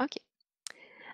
[0.00, 0.18] OK.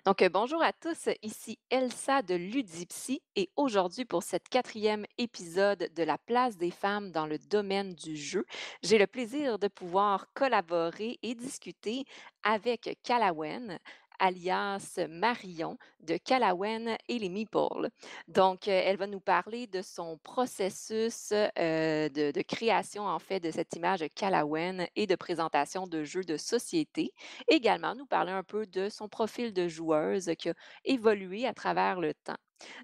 [0.05, 5.89] Donc, heu, bonjour à tous, ici Elsa de Ludipsy et aujourd'hui pour cette quatrième épisode
[5.95, 8.45] de la place des femmes dans le domaine du jeu,
[8.81, 12.05] j'ai le plaisir de pouvoir collaborer et discuter
[12.41, 13.77] avec Calawen,
[14.21, 17.89] alias Marion de Calawen et les Meeples.
[18.29, 23.39] Donc, heu, elle va nous parler de son processus, heu, de de création en fait
[23.39, 27.11] de cette image Calawen et de présentation de jeux de société.
[27.49, 30.53] Également, nous parler un peu de son profil de joueuse qui a
[30.85, 32.37] évolué à travers le temps.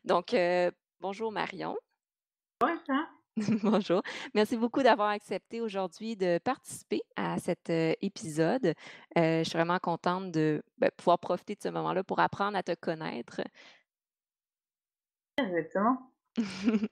[0.06, 1.78] Donc, heu, bonjour Marion.
[2.62, 3.17] Ça.
[3.62, 4.02] Bonjour.
[4.34, 7.70] Merci beaucoup d'avoir accepté aujourd'hui de participer à cet,
[8.02, 8.74] épisode.
[9.16, 12.74] Je suis vraiment contente de, bah, pouvoir profiter de ce moment-là pour apprendre à te
[12.74, 13.42] connaître.
[15.38, 16.12] Exactement.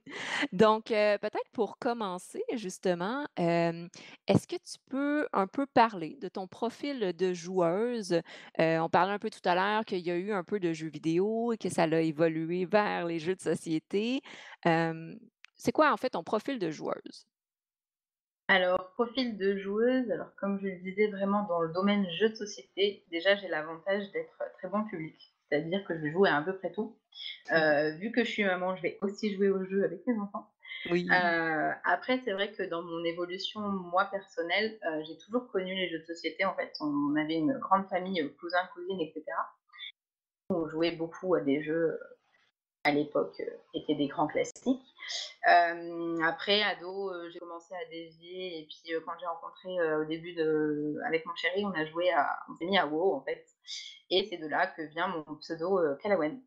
[0.52, 7.14] Donc, peut-être pour commencer justement, est-ce que tu peux un peu parler de ton profil
[7.14, 8.22] de joueuse?
[8.60, 10.90] On parlait un peu tout à l'heure qu'il y a eu un peu de jeux
[10.90, 14.22] vidéo et que ça l'a évolué vers les jeux de société.
[15.58, 17.28] C'est quoi en fait ton profil de joueuse?
[18.48, 22.36] Alors, profil de joueuse, alors comme je le disais vraiment dans le domaine jeux de
[22.36, 25.34] société, déjà j'ai l'avantage d'être très bon public.
[25.50, 26.96] C'est-à-dire que je vais jouer à à peu près tout.
[27.52, 30.52] Heu, vu que je suis maman, je vais aussi jouer aux jeux avec mes enfants.
[30.86, 31.12] Oui.
[31.12, 36.00] Heu, après c'est vrai que dans mon évolution, moi personnelle, j'ai toujours connu les jeux
[36.00, 36.74] de société en fait.
[36.82, 39.48] On avait une grande famille, cousins, cousines et cetera.
[40.50, 42.00] On jouait beaucoup à des jeux,
[42.86, 43.42] à l'époque,
[43.74, 44.82] qui étaient des grands classiques.
[45.48, 50.34] Hem, après ado, heu, j'ai commencé à dévier et puis, quand j'ai rencontré, au début
[50.36, 53.46] de avec mon chéri, on a joué à on s'est mis à WoW en fait
[54.12, 56.42] et c'est de là que vient mon pseudo, Calawen.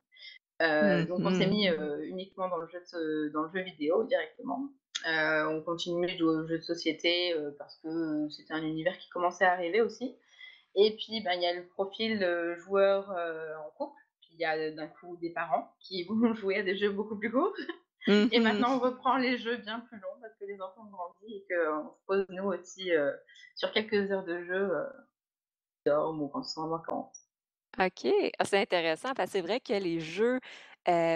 [0.63, 1.49] Heu, Mmh donc on s'est mh.
[1.49, 1.69] mis,
[2.03, 4.71] uniquement dans le jeu de dans le jeu vidéo directement.
[5.07, 9.45] On continuait de jouer aux jeux de société, parce que, c'était un univers qui commençait
[9.47, 10.17] à arriver aussi
[10.77, 12.25] et puis, ben, il y a le profil,
[12.59, 14.01] joueur, en couple,
[14.41, 17.31] y a, heu, d'un coup des parents qui vont jouer à des jeux beaucoup plus
[17.31, 17.55] courts
[18.09, 20.91] Mmh et maintenant on reprend les jeux bien plus longs parce que les enfants ont
[20.91, 23.15] grandi et qu'on se pose nous aussi, heu,
[23.57, 24.87] sur quelques heures de jeu, heu,
[25.85, 27.29] dorment ou quand ils sont en vacances.
[27.79, 28.07] OK.
[28.39, 30.41] Ah, c'est intéressant parce que c'est vrai que les jeux,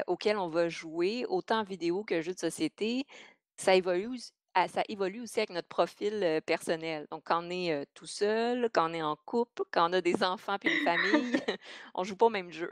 [0.07, 3.05] auxquels on va jouer, autant vidéo que jeux de société,
[3.57, 4.19] ça évolue
[4.69, 7.07] ça évolue aussi avec notre profil, personnel.
[7.11, 10.23] Donc quand on est, tout seul, quand on est en couple, quand on a des
[10.23, 11.33] enfants puis une famille,
[11.95, 12.71] on joue pas au même jeu.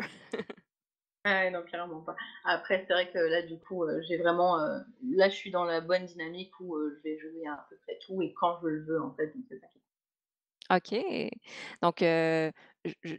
[1.24, 2.16] Ah non, clairement pas.
[2.44, 4.56] Après, c'est vrai que là, du coup, j'ai vraiment,
[5.02, 7.98] là, je suis dans la bonne dynamique où, je vais jouer à à peu près
[8.06, 9.66] tout et quand je le veux, en fait, donc c'est ça
[10.70, 10.94] OK.
[11.82, 12.52] Donc, je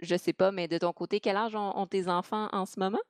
[0.02, 2.80] je sais pas, mais de ton côté, quel âge ont ont tes enfants en ce
[2.80, 3.02] moment?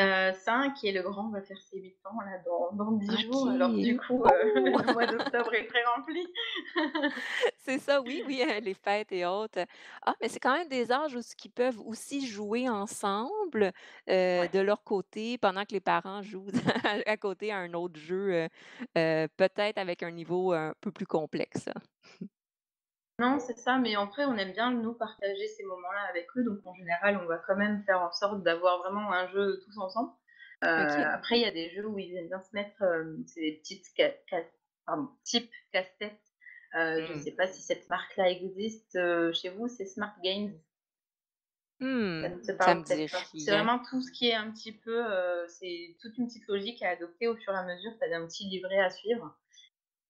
[0.00, 3.48] Heu, 5 et le grand va faire ses 8 ans là dans dans 10 jours,
[3.48, 4.30] alors du coup, Oh!
[4.84, 6.26] le mois d'octobre est très rempli.
[7.58, 9.60] C'est ça, oui, oui, heu, les fêtes et autres.
[10.02, 13.72] Ah, mais c'est quand même des âges où qu'ils peuvent aussi jouer ensemble,
[14.32, 14.48] Ouais.
[14.48, 16.48] de leur côté, pendant que les parents jouent
[17.06, 18.48] à côté à un autre jeu,
[18.96, 21.68] heu, peut-être avec un niveau un peu plus complexe.
[23.20, 26.66] Non, c'est ça, mais après, on aime bien nous partager ces moments-là avec eux, donc
[26.66, 30.12] en général, on va quand même faire en sorte d'avoir vraiment un jeu tous ensemble.
[30.76, 31.12] OK.
[31.12, 33.58] après, il y a des jeux où ils aiment bien se mettre, hem, c'est des
[33.58, 34.44] petites ca ca
[34.86, 36.20] pardon, type casse-tête.
[36.76, 37.24] Heu, je Mmh.
[37.24, 40.54] sais pas si cette marque-là existe, heu, chez vous, c'est Smart Games.
[42.22, 43.30] Ça ne te ça me pas.
[43.36, 45.02] C'est vraiment tout ce qui est un petit peu,
[45.48, 47.92] c'est toute une petite logique à adopter au fur et à mesure.
[47.98, 49.38] Tu as un petit livret à suivre.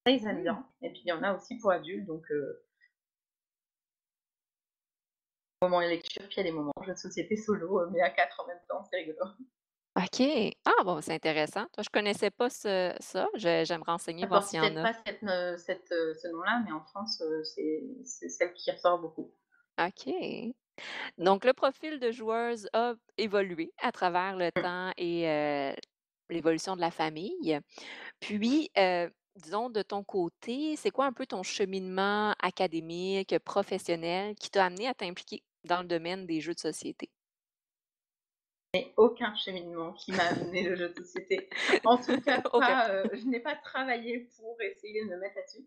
[0.05, 0.43] Ça, ils aiment Mmh.
[0.43, 2.25] bien et puis il y en a aussi pour adultes, donc
[5.61, 8.09] moments lecture, puis il y a des moments jeux de société solo, heu, mais à
[8.11, 9.19] 4 en même temps, c'est rigolo.
[9.97, 10.21] OK.
[10.65, 11.65] Ah bon, c'est intéressant.
[11.73, 13.27] Toi, je connaissais pas ce ça.
[13.35, 14.87] Je je vais me renseigner, voir s'il y en a.
[14.87, 18.99] pas cette ne cette, heu, ce nom-là, mais en France, c'est c'est celle qui ressort
[18.99, 19.33] beaucoup.
[19.79, 20.53] OK.
[21.17, 24.63] Donc le profil de joueuse a évolué à travers le Mmh.
[24.63, 25.73] temps et
[26.29, 27.59] l'évolution de la famille.
[28.21, 28.71] Puis,
[29.37, 34.87] disons de ton côté, c'est quoi un peu ton cheminement académique, professionnel qui t'a amené
[34.87, 37.09] à t'impliquer dans le domaine des jeux de société?
[38.73, 41.49] Mais aucun cheminement qui m'a amené le jeu de société.
[41.83, 45.65] En tout cas pas, heu, je n'ai pas travaillé pour essayer de me mettre là-dessus.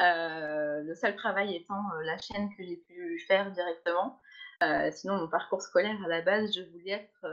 [0.00, 4.20] Heu, le seul travail étant, heu, la chaîne que j'ai pu faire directement.
[4.90, 7.24] Sinon mon parcours scolaire à la base, je voulais être,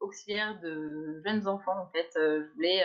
[0.00, 2.82] auxiliaire de jeunes enfants en fait, je voulais,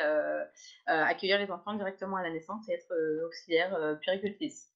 [0.86, 2.94] accueillir les enfants directement à la naissance et être,
[3.26, 4.72] auxiliaire, heu, puéricultrice.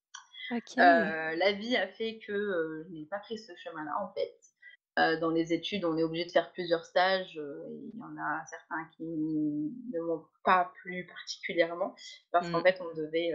[0.51, 0.77] OK.
[0.79, 4.37] Heu, la vie a fait que, heu, je n'ai pas pris ce chemin-là en fait.
[4.99, 8.45] Heu, dans les études, on est obligé de faire plusieurs stages, il y en a
[8.47, 11.95] certains qui ne m'ont pas plu particulièrement
[12.31, 12.63] parce qu'en Mmh.
[12.63, 13.31] fait, on devait,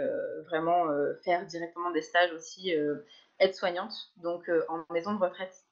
[0.48, 0.86] vraiment,
[1.24, 2.72] faire directement des stages aussi,
[3.40, 5.64] aide-soignante, donc en maison de retraite.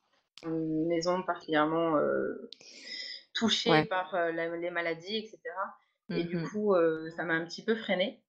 [0.44, 1.96] une maison particulièrement,
[3.34, 3.88] touchée Ouais.
[3.88, 5.76] par, la les maladies et cetera
[6.14, 6.74] et Mmh du coup,
[7.16, 8.22] ça m'a un petit peu freinée.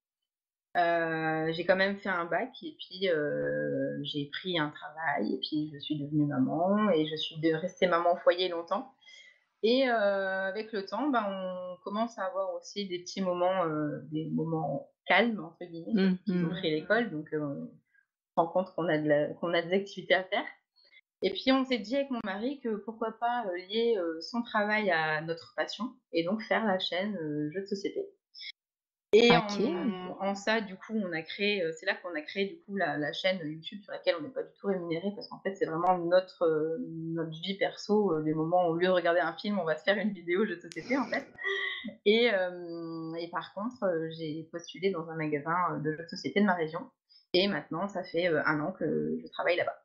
[0.77, 5.39] Heu, j'ai quand même fait un bac et puis, heu, j'ai pris un travail et
[5.39, 8.93] puis je suis devenue maman et je suis de restée maman au foyer longtemps
[9.63, 13.65] et heu, avec le temps, ben, on commence à avoir aussi des petits moments,
[14.11, 15.99] des moments «calmes» entre guillemets,
[16.43, 16.51] ont mh.
[16.51, 20.13] pris l'école donc on se rend compte qu'on a de la qu'on a des activités
[20.15, 20.45] à faire
[21.23, 25.21] et puis on s'est dit avec mon mari que pourquoi pas, lier, son travail à
[25.21, 27.17] notre passion et donc faire la chaîne,
[27.53, 28.07] jeux de société.
[29.13, 29.47] Et en
[30.19, 32.75] en ça, du coup, on a créé, heu, c'est là qu'on a créé du coup
[32.75, 35.53] la la chaîne YouTube sur laquelle on n'est pas du tout rémunérés parce qu'en fait,
[35.55, 39.21] c'est vraiment notre, heu, notre vie perso, heu, des moments où au lieu de regarder
[39.21, 41.25] un film, on va se faire une vidéo jeu de société, en fait.
[42.05, 42.25] Et
[43.19, 46.81] et par contre, j'ai postulé dans un magasin, de jeux de société de ma région
[47.33, 49.77] et maintenant ça fait, 1 an que je travaille là-bas.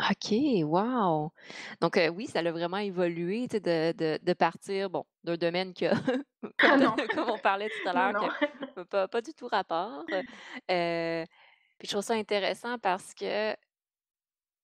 [0.00, 1.32] OK, wow!
[1.80, 5.36] Donc heu, oui, ça l'a vraiment évolué, tu sais, de de de partir, bon, d'un
[5.36, 5.86] domaine que
[6.60, 9.46] comme Ah non, comme on parlait tout à non, l'heure, que pas pas du tout
[9.46, 10.04] rapport,
[10.70, 11.24] heu,
[11.78, 13.54] puis je trouve ça intéressant parce que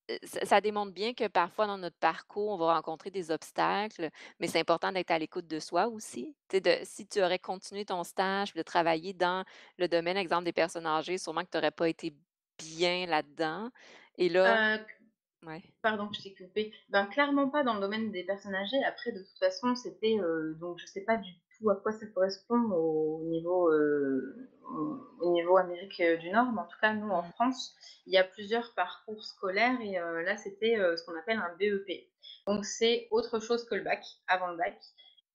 [0.09, 4.09] Heu, ça ça démontre bien que parfois dans notre parcours, on va rencontrer des obstacles,
[4.39, 6.35] mais c'est important d'être à l'écoute de soi aussi.
[6.49, 9.43] Tu sais, de si tu aurais continué ton stage, puis de travailler dans
[9.77, 12.15] le domaine, exemple, des personnes âgées, sûrement que tu aurais pas été
[12.57, 13.69] bien là-dedans
[14.17, 15.00] et là Heu
[15.45, 15.63] ouais.
[15.81, 16.73] Pardon, je t'ai coupé.
[16.89, 18.83] Ben, clairement pas dans le domaine des personnes âgées.
[18.85, 22.05] Après, de toute façon, c'était, heu, donc je sais pas du tout à quoi ça
[22.07, 26.93] correspond au niveau, heu, au au niveau Amérique, heu, du Nord, mais en tout cas,
[26.93, 27.31] nous, en Mmh.
[27.33, 27.75] France,
[28.07, 32.07] il y a plusieurs parcours scolaires et heu, là, c'était, ce qu'on appelle un BEP.
[32.47, 34.77] Donc c'est autre chose que le bac, avant le bac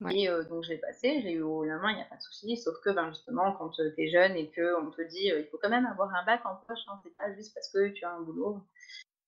[0.00, 0.12] Ouais.
[0.14, 2.16] et donc je l'ai passé, je l'ai eu haut la main, il y a pas
[2.16, 5.40] de souci, sauf que, ben, justement, quand, tu es jeune et qu'on te dit, heu:
[5.40, 7.88] «Il faut quand même avoir un bac en poche, hein, c'est pas juste parce que
[7.88, 8.60] tu as un boulot».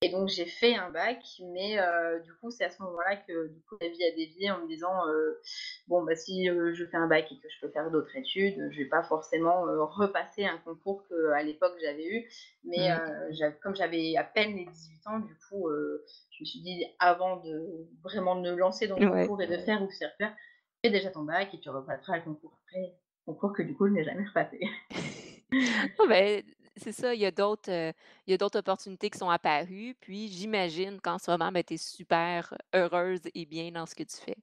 [0.01, 3.49] Et donc j'ai fait un bac, mais heu, du coup, c'est à ce moment-là que,
[3.49, 5.41] du coup, la vie a dévié en me disant, heu:
[5.89, 8.69] «Bon, bah, si, heu, je fais un bac et que je peux faire d'autres études,
[8.71, 12.29] je vais pas forcément, repasser un concours qu'à l'époque j'avais eu».
[12.63, 13.51] Mais Mmh.
[13.61, 17.89] comme j'avais à peine les 18 ans, du coup, je me suis dit: «Avant de
[18.01, 19.27] vraiment de me lancer dans le Ouais.
[19.27, 20.33] concours et de faire ou faire faire,
[20.81, 22.95] fais déjà ton bac et tu repasseras le concours après».
[23.25, 24.61] Concours que, du coup, je n'ai jamais repassé.
[25.99, 26.43] Ah ben,
[26.79, 27.93] c'est ça, il y a d'autres, heu,
[28.27, 31.75] il y a d'autres opportunités qui sont apparues, puis j'imagine qu'en ce moment, ben, tu
[31.75, 34.37] es super heureuse et bien dans ce que tu fais.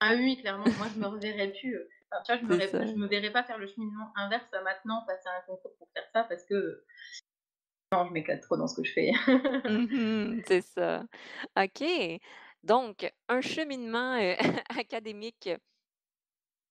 [0.00, 1.76] Ah oui, clairement, moi je me reverrais plus,
[2.10, 5.04] enfin, tu vois, je me je me verrais pas faire le cheminement inverse à maintenant,
[5.06, 6.84] passer un concours pour faire ça parce que,
[7.92, 9.10] non, je m'éclate trop dans ce que je fais.
[9.66, 11.04] Mmh c'est ça.
[11.56, 11.84] OK.
[12.62, 14.14] Donc un cheminement,
[14.78, 15.48] académique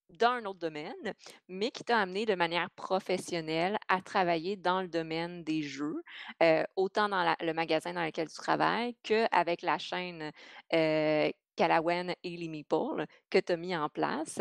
[0.09, 1.13] dans un autre domaine,
[1.47, 6.01] mais qui t'a amené de manière professionnelle à travailler dans le domaine des jeux,
[6.43, 10.31] heu, autant dans le magasin dans lequel tu travailles qu'avec la chaîne,
[11.55, 14.39] Calawen et les Meeples que tu as mis en place.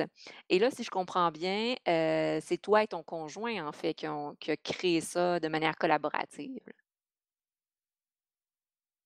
[0.49, 4.07] Et là, si je comprends bien, heu, c'est toi et ton conjoint, en fait, qui
[4.09, 6.61] ont qui a créé ça de manière collaborative?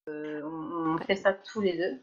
[0.08, 2.02] Heu, on fait ça tous les 2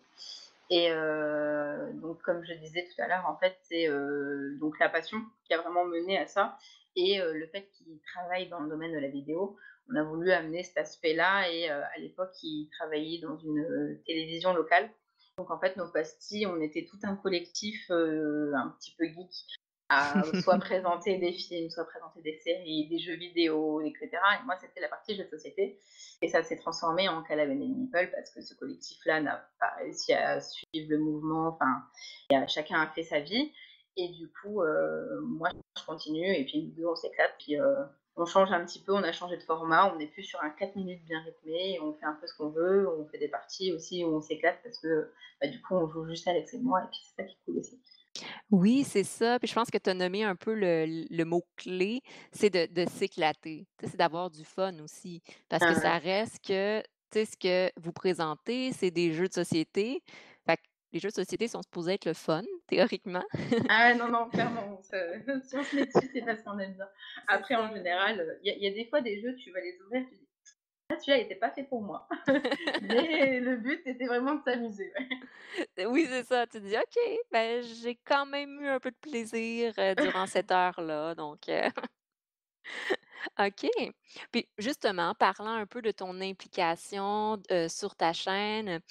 [0.69, 4.89] et heu, donc comme je disais tout à l'heure, en fait, c'est, heu, donc la
[4.89, 6.57] passion qui a vraiment mené à ça
[6.95, 9.57] et heu, le fait qu'il travaille dans le domaine de la vidéo.
[9.91, 14.91] On a voulu amener cet aspect-là et à l'époque, il travaillait dans une, télévision locale.
[15.37, 19.31] Donc en fait, nos pastilles, on était tout un collectif, un petit peu geek
[19.89, 24.35] à soit présenter des films, soit présenter des séries, des jeux vidéo et cetera.
[24.39, 25.79] Et moi, c'était la partie jeux de société.
[26.21, 30.13] Et ça s'est transformé en Calaven et Meeple parce que ce collectif-là n'a pas réussi
[30.13, 33.51] à suivre le mouvement, enfin, chacun a fait sa vie.
[33.97, 37.75] Et du coup, heu, moi, je continue et puis nous 2, on s'éclate puis, heu,
[38.15, 40.49] on change un petit peu, on a changé de format, on n'est plus sur un
[40.49, 43.29] 4 minutes bien rythmé et on fait un peu ce qu'on veut, on fait des
[43.29, 46.59] parties aussi où on s'éclate parce que, bah, du coup, on joue juste Alex et
[46.59, 47.81] moi et puis c'est ça qui est cool aussi.
[48.51, 49.39] Oui, c'est ça.
[49.39, 52.87] Puis je pense que tu as nommé un peu le le mot-clé, c'est de de
[52.89, 53.67] s'éclater.
[53.83, 55.21] C'est d'avoir du fun aussi.
[55.49, 59.27] Parce que ça Ah reste que, tu sais, ce que vous présentez, c'est des jeux
[59.27, 60.03] de société.
[60.47, 60.61] Fait que
[60.91, 63.23] les jeux de société sont supposés être le fun, théoriquement.
[63.67, 64.81] Ah non, non, clairement,
[65.43, 66.89] si on se met dessus, c'est parce qu'on aime bien.
[67.27, 67.73] Après, en ça.
[67.73, 70.05] général, il y a il y a des fois des jeux, tu vas les ouvrir,
[70.09, 70.28] tu dis: «Ah
[70.97, 72.07] celui-là, il était pas fait pour moi».
[72.81, 75.19] Mais le but, c'était vraiment de s'amuser, ouais.
[75.85, 76.45] Oui, c'est ça.
[76.47, 80.25] Tu te dis: «OK, ben, j'ai quand même eu un peu de plaisir, heu, durant
[80.27, 81.61] cette heure-là», donc heu
[83.39, 83.67] OK.
[84.31, 88.81] Puis justement, parlant un peu de ton implication, heu, sur ta chaîne,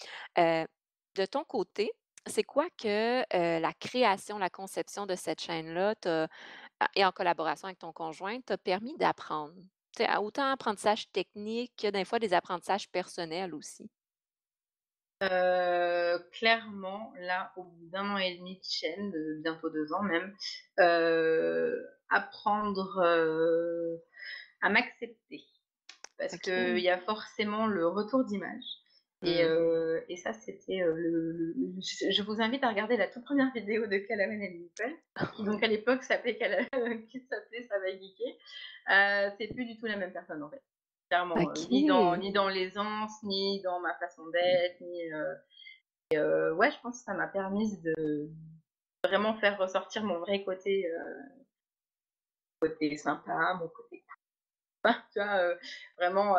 [1.17, 1.91] de ton côté,
[2.27, 3.25] c'est quoi que,
[3.61, 5.95] la création, la conception de cette chaîne-là
[6.97, 9.55] et en collaboration avec ton conjoint, t'a permis d'apprendre?
[10.21, 13.89] Autant apprentissage technique que des fois des apprentissages personnels aussi?
[15.21, 20.03] Heu, clairement, là, au bout d'1 an et 1/2 de chaîne, de bientôt 2 ans
[20.03, 20.37] même,
[22.09, 23.01] apprendre,
[24.63, 25.45] à m'accepter.
[26.19, 28.65] Parce qu'il y a forcément le retour d'image
[29.25, 29.45] et Mmh.
[29.45, 33.87] heu et ça, c'était, heu, le je vous invite à regarder la toute 1re vidéo
[33.87, 34.97] de Calamène et Nicole,
[35.33, 36.65] qui donc à l'époque s'appelait Cala
[37.11, 38.35] qui s'appelait Ça va geeker.
[38.91, 40.63] Heu, c'est plus du tout la même personne, en fait.
[41.11, 42.19] Clairement, ni dans OK!
[42.19, 45.03] ni dans l'aisance, ni dans ma façon d'être, ni,
[46.13, 48.31] et ouais, je pense que ça m'a permise de
[49.05, 50.87] vraiment faire ressortir mon vrai côté,
[52.61, 54.05] côté sympa, mon côté
[55.13, 55.55] tu vois,
[55.99, 56.37] vraiment,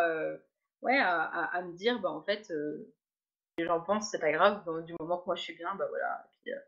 [0.82, 2.94] ouais, à à à me dire: «Bah, en fait, heu,
[3.60, 5.88] les gens pensent, c'est pas grave, ben, du moment que moi je suis bien, bah,
[5.90, 6.62] voilà» et puis, heu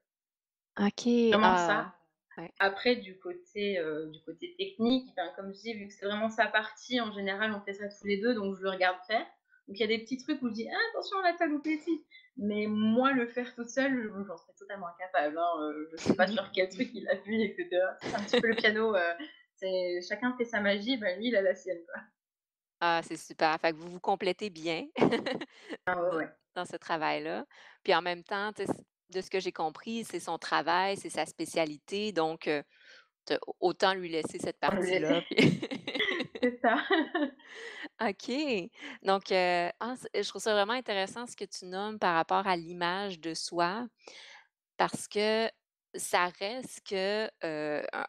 [0.78, 1.58] OK, vraiment ah!
[1.58, 1.94] ça.
[2.38, 2.52] Ouais.
[2.60, 6.30] Après du côté, heu, du côté technique, ben, comme je dis, vu que c'est vraiment
[6.30, 9.26] sa partie, en général, on fait ça tous les 2, donc je le regarde faire.
[9.68, 11.48] Donc il y a des petits trucs où je dis: «Ah attention là, tu as
[11.48, 12.06] loupé ci».
[12.38, 16.28] Mais moi, le faire toute seule, je j'en serais totalement incapable, hein, je sais pas
[16.28, 17.98] sur quel truc il appuie et cetera.
[18.02, 18.96] C'est un petit peu le piano,
[19.56, 22.02] c'est chacun fait sa magie, bah, lui, il a la sienne, quoi.
[22.84, 24.88] Ah, c'est super, fait que vous vous complétez bien
[25.86, 26.32] Ah ouais, d ouais.
[26.56, 27.46] dans ce travail-là.
[27.84, 28.74] Puis en même temps, tu sais, c
[29.12, 32.50] de ce que j'ai compris, c'est son travail, c'est sa spécialité, donc
[33.62, 35.62] autant lui laisser cette On partie-là, puis
[36.42, 36.76] C'est ça.
[38.00, 38.32] OK,
[39.04, 42.56] donc ah, c je trouve ça vraiment intéressant ce que tu nommes par rapport à
[42.58, 43.88] l'image de soi,
[44.78, 45.50] parce que
[45.96, 47.30] ça reste que,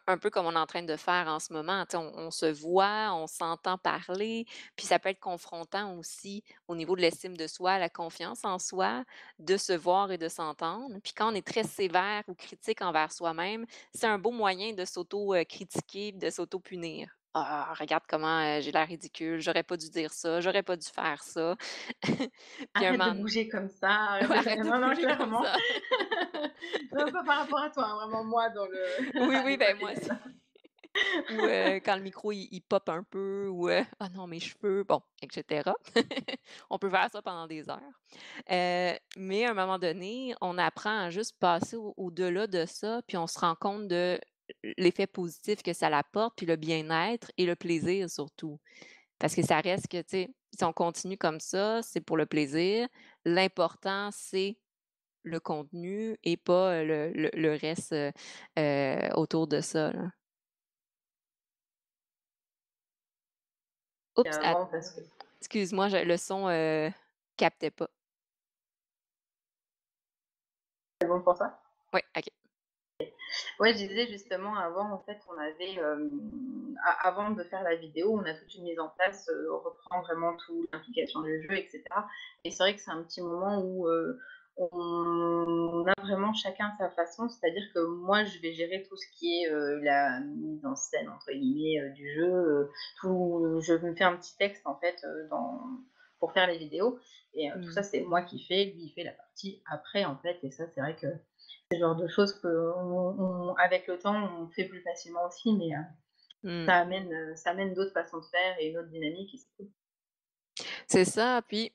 [0.07, 2.45] un peu comme on est en train de faire en ce moment, on on se
[2.45, 7.47] voit, on s'entend parler, puis ça peut être confrontant aussi au niveau de l'estime de
[7.47, 9.03] soi, la confiance en soi,
[9.39, 10.97] de se voir et de s'entendre.
[11.03, 14.85] Puis quand on est très sévère ou critique envers soi-même, c'est un beau moyen de
[14.85, 17.22] s'auto, heu, critiquer, de s'auto-punir.
[17.35, 21.23] «Ah, regarde comment, j'ai l'air ridicule, j'aurais pas dû dire ça, j'aurais pas dû faire
[21.23, 21.55] ça».
[22.01, 24.95] Puis un «Arrête de moment bouger comme ça, ouais, de arrête faire» de non, non,
[24.95, 25.43] clairement.
[25.43, 25.55] ça.
[26.93, 29.91] Non, pas par rapport à toi, hein, vraiment moi dans le Oui, oui, ben moi
[29.91, 30.09] aussi.
[31.31, 31.41] Ou
[31.83, 35.27] quand le micro il il pop un peu ou «Ah non, mes cheveux», bon, et
[35.31, 35.73] cetera.
[36.69, 37.79] On peut faire ça pendant des heures.
[38.51, 43.01] Heu, mais à un moment donné, on apprend à juste passer au au-delà de ça,
[43.07, 44.19] puis on se rend compte de
[44.77, 48.59] l'effet positif que ça l'apporte, puis le bien-être et le plaisir surtout.
[49.19, 52.25] Parce que ça reste que, tu sais, si on continue comme ça, c'est pour le
[52.25, 52.87] plaisir.
[53.25, 54.57] L'important, c'est
[55.23, 57.95] le contenu et pas, le le le reste,
[59.15, 60.09] autour de ça, là.
[64.17, 64.45] Oups, que
[65.41, 66.91] excuse-moi, le son, heu,
[67.37, 67.89] captait pas.
[71.01, 71.59] C'est bon pour toi?
[71.93, 72.29] Ouais, OK.
[73.59, 75.79] Ouais, je disais justement avant, en fait, on avait,
[77.01, 80.35] avant de faire la vidéo, on a toute une mise en place, on reprend vraiment
[80.37, 82.07] tout, l'implication du jeu et cetera
[82.43, 83.87] et c'est vrai que c'est un petit moment où,
[84.57, 87.27] on a vraiment chacun sa façon.
[87.27, 89.49] C'est-à-dire que moi, je vais gérer tout ce qui est,
[89.81, 94.61] la «mise en scène» entre guillemets, du jeu, tout je me fais un petit texte
[94.65, 95.59] en fait, dans
[96.19, 96.99] pour faire les vidéos
[97.33, 97.83] et tout ça, Mmh.
[97.83, 100.79] c'est moi qui fais, lui, il fait la partie après, en fait et ça, c'est
[100.79, 101.07] vrai que
[101.73, 105.53] c'est le genre de choses qu'on on avec le temps, on fait plus facilement aussi
[105.57, 105.83] mais heu,
[106.43, 106.69] Mmh.
[106.69, 109.71] ça amène, heu, ça amène d'autres façons de faire et une autre dynamique c'est cool.
[110.87, 111.71] C'est ça, puis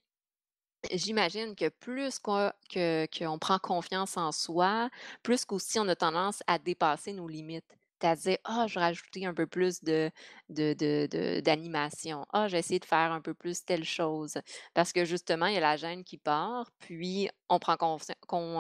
[0.93, 4.91] j'imagine que plus qu'on que qu'on prend confiance en soi,
[5.25, 7.78] plus qu'aussi on a tendance à dépasser nos limites.
[8.07, 8.85] As dit: «Ah, je vais
[9.27, 10.11] un peu plus de
[10.49, 12.25] de d'animation.
[12.33, 14.35] Ah, je vais essayer de faire un peu plus telle chose».
[14.75, 17.77] Parce que justement, il y a la gêne qui part, puis on prend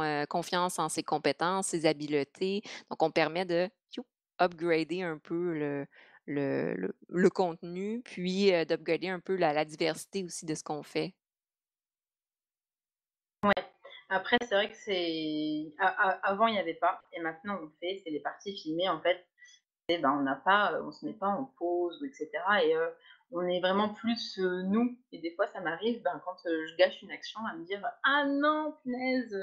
[0.02, 3.68] heu, confiance en ses compétences, ses habiletés, donc on permet de
[4.40, 5.54] upgrader un peu
[6.28, 11.14] le contenu, puis, heu, d'upgrader un peu la diversité aussi de ce qu'on fait.
[14.08, 15.74] Après c'est vrai que c'est
[16.22, 17.00] avant il y avait pas.
[17.12, 19.24] Et maintenant on fait, c'est des parties filmées en fait.
[19.90, 22.90] Et ben, on n'a pas, heu, on se met pas en pause ou et heu,
[23.32, 24.98] on est vraiment plus, heu, nous.
[25.12, 28.26] Et des fois ça m'arrive, ben, quand, je gâche une action à me dire: «Ah
[28.26, 29.34] non, punaise!»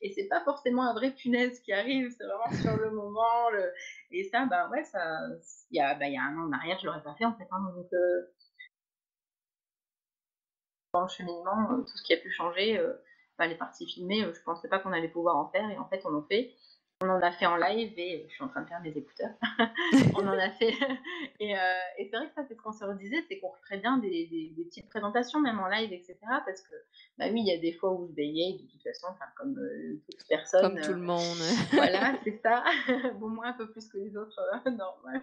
[0.00, 3.50] et c'est pas forcément un vrai punaise qui arrive, c'est vraiment sur le moment,
[4.12, 5.00] et ça, bah, ouais, ça
[5.70, 7.24] il y a, bah, il y a 1 an en arrière, je l'aurais pas fait
[7.24, 7.88] en fait, hein, donc
[10.94, 12.80] dans le cheminement, tout ce qui a pu changer,
[13.38, 15.86] bah, les parties filmées, heu, je pensais pas qu'on allait pouvoir en faire et en
[15.88, 16.52] fait on en fait.
[17.00, 19.30] On en a fait en live et je suis en train de perdre mes écouteurs.
[20.16, 20.72] On en a fait
[21.38, 21.58] et heu
[21.96, 24.26] et c'est vrai que ça, c'est ce qu'on se redisait, c'est qu'on ferait bien des
[24.26, 26.74] des des petites présentations même en live et cetera parce que,
[27.16, 29.54] bah, oui, il y a des fois où je bégayes de toute façon, enfin comme,
[30.10, 31.38] toute personne, Comme tout le monde.
[31.72, 32.64] voilà, c'est ça.
[33.20, 35.22] Bon, moi un peu plus que les autres, normal.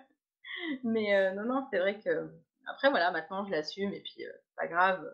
[0.86, 4.24] Mais non, non, c'est vrai qu'après voilà, maintenant je l'assume et puis,
[4.56, 5.06] pas grave,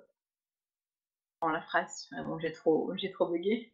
[1.41, 3.73] Dans la phrase, ah bon, j'ai trop j'ai trop buggé.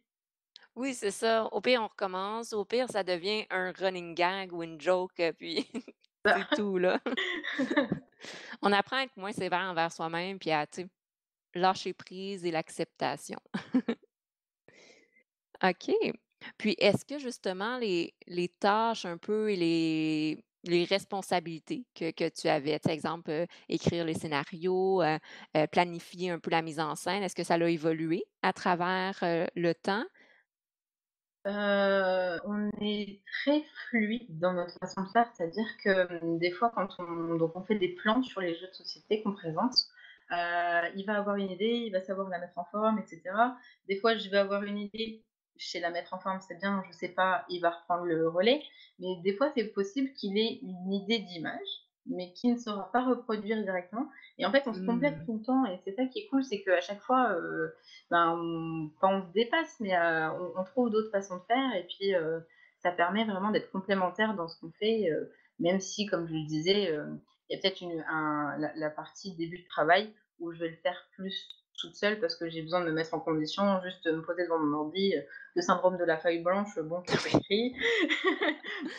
[0.74, 1.46] Oui, c'est ça.
[1.52, 2.52] Au pire, on recommence.
[2.52, 5.68] Au pire, ça devient un running gag ou une joke, heu, puis
[6.24, 7.00] c'est tout, là.
[8.62, 10.66] On apprend à être moins sévère envers soi-même puis à,
[11.54, 13.38] lâcher prise et l'acceptation.
[15.62, 15.90] OK.
[16.56, 22.28] Puis est-ce que justement les les tâches un peu et les les responsabilités que que
[22.28, 25.18] tu avais, sais, exemple, heu, écrire les scénarios, heu
[25.56, 29.18] heu, planifier un peu la mise en scène, est-ce que ça l'a évolué à travers,
[29.54, 30.04] le temps?
[31.44, 37.36] On est très fluide dans notre façon de faire, c'est-à-dire que, des fois quand on
[37.36, 39.74] donc on fait des plans sur les jeux de société qu'on présente,
[40.30, 43.56] il va avoir une idée, il va savoir la mettre en forme et cetera.
[43.88, 45.24] Des fois, je vais avoir une idée,
[45.66, 48.62] sais la mettre en forme, c'est bien, je sais pas, il va reprendre le relais.
[48.98, 51.68] Mais des fois, c'est possible qu'il ait une idée d'image,
[52.06, 55.26] mais qu'il ne saura pas reproduire directement et en fait, on se complète Mmh.
[55.26, 57.74] tout le temps et c'est ça qui est cool, c'est qu'à chaque fois, heu,
[58.10, 61.74] ben, on pas on se dépasse, mais heu, on on trouve d'autres façons de faire
[61.76, 62.46] et puis, heu,
[62.78, 65.10] ça permet vraiment d'être complémentaires dans ce qu'on fait,
[65.58, 69.34] même si comme je le disais, il y a peut-être une un la la partie
[69.36, 72.80] début de travail où je vais le faire plus toute seule parce que j'ai besoin
[72.80, 75.22] de me mettre en condition, juste me poser devant mon ordi, heu,
[75.54, 77.18] le syndrome de la feuille blanche, bon, qui Oui.
[77.30, 77.76] s'écrit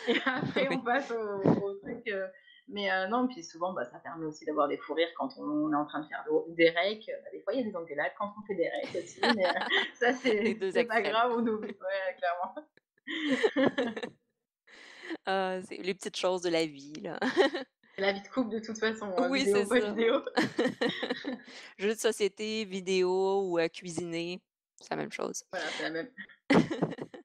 [0.08, 0.76] et après Oui.
[0.76, 2.26] on passe au au truc, heu
[2.72, 5.76] mais non, puis souvent, bah, ça permet aussi d'avoir des fous rires quand on est
[5.76, 8.32] en train de faire des récs, bah, des fois, il y a des engueulades quand
[8.40, 9.52] on fait des récs aussi, mais
[9.94, 12.54] ça c'est 2 c'est pas grave, on oublie ouais, clairement.
[15.26, 17.18] C'est les petites choses de la vie, là.
[18.00, 19.78] La vie de couple de toute façon, hein, Oui, c'est ça.
[19.80, 20.22] vidéo.
[21.78, 24.40] Jeux de société, vidéo ou heu, cuisiner,
[24.80, 25.42] c'est la même chose.
[25.52, 26.10] Voilà, c'est la même.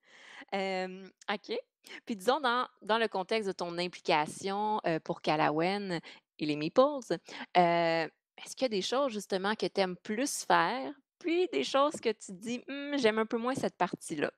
[1.31, 1.57] OK.
[2.05, 5.99] Puis disons dans dans le contexte de ton implication, heu, pour Calawen
[6.39, 7.19] et les Meeples, heu,
[7.57, 11.99] est-ce qu'il y a des choses justement que tu aimes plus faire, puis des choses
[12.01, 14.31] que tu dis: «Mmh, j'aime un peu moins cette partie-là»?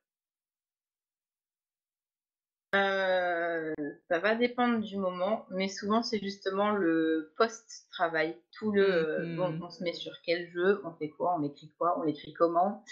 [2.76, 3.74] Heu,
[4.10, 8.84] ça va dépendre du moment, mais souvent c'est justement le post-travail, tout le,
[9.20, 11.98] Mmh heu, bon, on se met sur quel jeu, on fait quoi, on écrit quoi,
[12.00, 12.84] on l'écrit comment,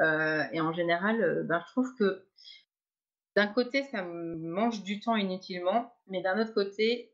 [0.00, 2.24] heu et en général, heu, ben, je trouve que
[3.36, 7.12] d'un côté, ça me mange du temps inutilement, mais d'un autre côté,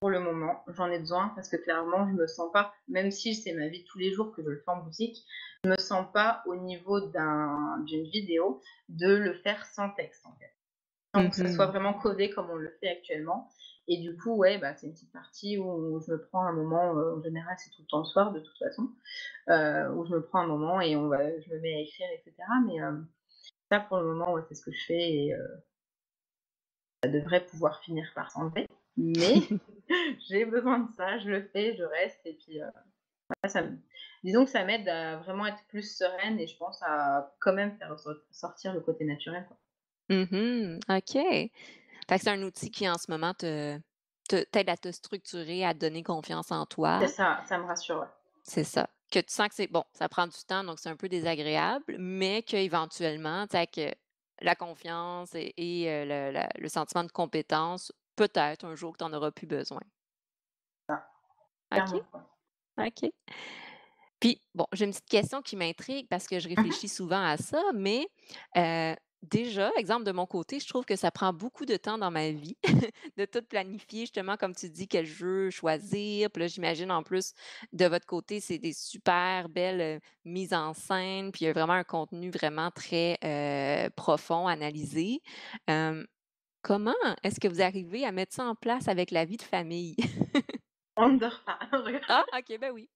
[0.00, 3.34] pour le moment, j'en ai besoin parce que clairement, je me sens pas même si
[3.36, 5.24] c'est ma vie de tous les jours que je le fais en boutique,
[5.64, 10.34] je me sens pas au niveau d'un d'une vidéo de le faire sans texte, en
[10.36, 10.52] fait.
[11.14, 11.68] Sans que ça soit mh.
[11.68, 13.48] vraiment codé comme on le fait actuellement
[13.88, 16.94] et du coup, ouais, bah, c'est une petite partie où je me prends un moment,
[16.96, 18.90] heu, en général, c'est tout le temps le soir de toute façon,
[19.50, 22.08] heu, où je me prends un moment et on va je me mets à écrire
[22.14, 23.08] et cetera mais hem,
[23.70, 25.34] ça pour le moment, ouais, c'est ce que je fais et
[27.02, 29.34] ça devrait pouvoir finir par s'enlever, mais
[30.28, 32.74] j'ai besoin de ça, je le fais, je reste et puis, voilà,
[33.48, 33.78] ça me
[34.24, 37.76] disons que ça m'aide à vraiment être plus sereine et je pense à quand même
[37.78, 37.96] faire
[38.32, 39.58] sortir le côté naturel, quoi.
[40.08, 40.78] Mmh mh.
[40.88, 41.12] OK.
[41.14, 41.50] Fait
[42.18, 43.78] que c'est un outil qui en ce moment te
[44.28, 46.66] te t'aide à te structurer, à te donner confiance en
[46.98, 47.08] C'est toi.
[47.08, 48.06] ça, ça me rassure, ouais.
[48.44, 48.88] C'est ça.
[49.10, 51.96] Que tu sens que c'est bon, ça prend du temps, donc c'est un peu désagréable,
[51.98, 53.98] mais qu'éventuellement, tu sais, avec,
[54.40, 58.98] la confiance et et heu, le la le sentiment de compétence, peut-être un jour que
[58.98, 59.80] tu en auras plus besoin.
[60.88, 61.10] Ça,
[61.70, 62.24] OK, clairement, quoi.
[62.78, 63.12] OK.
[64.20, 67.60] Puis bon, j'ai une petite question qui m'intrigue parce que je réfléchis souvent à ça,
[67.74, 68.06] mais
[68.56, 72.10] heu, déjà, exemple de mon côté, je trouve que ça prend beaucoup de temps dans
[72.10, 72.56] ma vie
[73.16, 76.30] de tout planifier, justement, comme tu dis, quel jeu choisir.
[76.30, 77.32] Puis là, j'imagine en plus
[77.72, 81.72] de votre côté, c'est des super belles, mises en scène, puis il y a vraiment
[81.72, 83.18] un contenu vraiment très,
[83.96, 85.20] profond, analysé.
[86.62, 89.96] Comment est-ce que vous arrivez à mettre ça en place avec la vie de famille?
[92.08, 92.88] Ah OK, ben oui,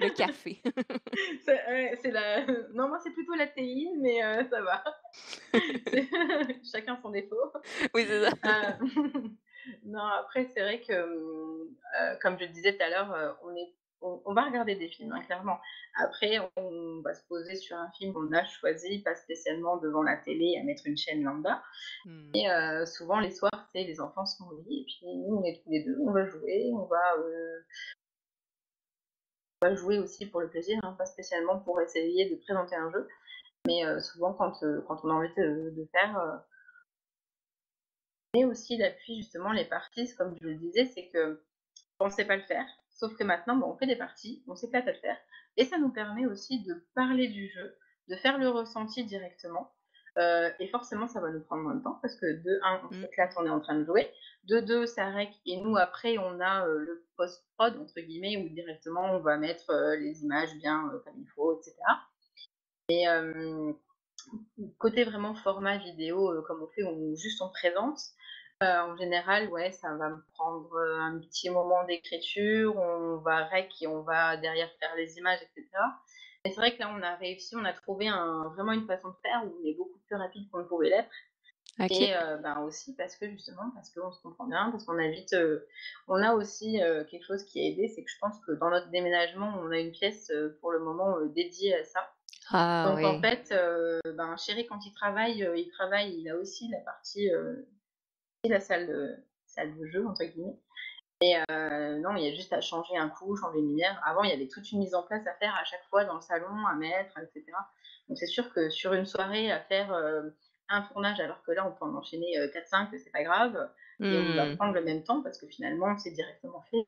[0.00, 0.62] le café.
[1.44, 4.82] C'est la non, moi, c'est plutôt la théine, mais heu, ça va.
[6.72, 7.52] Chacun son défaut.
[7.94, 8.30] Oui, c'est ça.
[8.80, 8.86] Heu,
[9.84, 11.76] non, après, c'est vrai que, heu,
[12.22, 14.88] comme je le disais tout à l'heure, heu, on est on on va regarder des
[14.88, 15.58] films, hein, clairement.
[15.96, 20.16] Après, on va se poser sur un film qu'on a choisi, pas spécialement devant la
[20.16, 21.62] télé à mettre une chaîne lambda
[22.04, 22.30] Mmh.
[22.34, 25.44] et heu, souvent les soirs, c'est les enfants sont au lit et puis nous, on
[25.44, 27.14] est tous les 2, on va jouer, on va,
[29.62, 32.90] on va jouer aussi pour le plaisir, hein, pas spécialement pour essayer de présenter un
[32.92, 33.08] jeu,
[33.66, 36.42] mais heu, souvent quand, on a envie de de faire,
[38.34, 42.42] et aussi l'appui justement, les parties, comme je le disais, c'est qu'on sait pas le
[42.42, 42.66] faire,
[42.98, 45.16] sauf que maintenant, bah, on fait des parties, on s'éclate à le faire.
[45.56, 47.76] Et ça nous permet aussi de parler du jeu,
[48.08, 49.72] de faire le ressenti directement,
[50.18, 52.92] heu et forcément, ça va nous prendre moins de temps parce que de 1, on
[52.92, 53.02] Mmh.
[53.02, 54.12] s'éclate, on est en train de jouer,
[54.44, 58.36] de 2, ça rec et nous après on a, heu, le «post prod» entre guillemets
[58.36, 62.02] où directement on va mettre, heu, les images bien, comme il faut et cetera.
[62.90, 63.06] Et
[64.78, 67.98] côté vraiment format vidéo, comme on fait, où juste on présente,
[68.62, 73.44] heu, en général, ouais, ça va me prendre, heu, un petit moment d'écriture, on va
[73.46, 75.98] rec et on va derrière faire les images et cetera.
[76.44, 79.08] Et c'est vrai que là, on a réussi, on a trouvé un vraiment une façon
[79.10, 81.10] de faire où on est beaucoup plus rapide qu'on ne pouvait l'être
[81.90, 85.32] et heu, ben, aussi parce que justement, parce qu'on se comprend bien, parce qu'on habite,
[85.34, 85.66] heu
[86.08, 88.90] on a aussi, quelque chose qui a aidé, c'est que je pense que dans notre
[88.90, 92.12] déménagement, on a une pièce, pour le moment, dédiée à ça.
[92.50, 93.50] Ah Donc en fait,
[94.16, 97.30] ben, chéri quand il travaille, il travaille, il a aussi la partie,
[98.44, 100.58] la salle, heu, «salle de jeu» entre guillemets
[101.22, 104.00] et heu, non, il y a juste à changer un coup, changer une lumière.
[104.04, 106.14] Avant, il y avait toute une mise en place à faire à chaque fois dans
[106.16, 107.70] le salon, à mettre, et cetera.
[108.08, 110.36] Donc c'est sûr que sur une soirée à faire, heu,
[110.68, 113.70] un tournage alors que là, on peut en enchaîner, heu, 4-5, c'est pas grave
[114.08, 114.58] et on va Mmh.
[114.58, 116.86] prendre le même temps parce que finalement, c'est directement fait.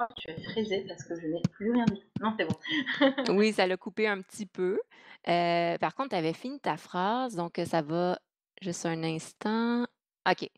[0.00, 2.02] Oh, tu es frisée parce que je n'ai plus rien dit.
[2.20, 2.54] Non, c'est bon.
[3.36, 4.80] Oui, ça l'a coupé un petit peu.
[5.28, 8.18] Heu, par contre, tu avais fini ta phrase, donc heu, ça va
[8.62, 9.86] juste un instant.
[10.28, 10.48] OK.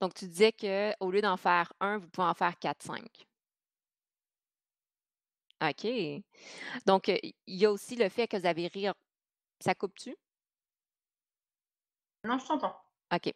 [0.00, 3.26] Donc tu disais qu'au lieu d'en faire un, vous pouvez en faire quatre, cinq.
[5.62, 5.86] OK.
[6.86, 8.94] Donc heu, il y a aussi le fait que vous avez réor
[9.60, 10.16] ça coupe-tu?
[12.24, 12.76] Non, je t'entends.
[13.12, 13.32] OK.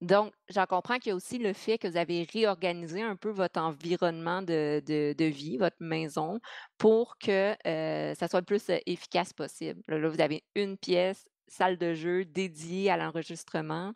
[0.00, 3.28] Donc, j'en comprends qu'il y a aussi le fait que vous avez réorganisé un peu
[3.30, 6.40] votre environnement de de vie, votre maison,
[6.78, 9.82] pour que, heu, ça soit le plus, heu, efficace possible.
[9.88, 13.92] Là vous avez une pièce, salle de jeu dédiée à l'enregistrement,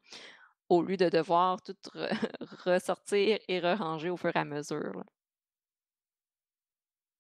[0.71, 2.09] au lieu de devoir tout re
[2.67, 5.05] ressortir et re-ranger au fur et à mesure.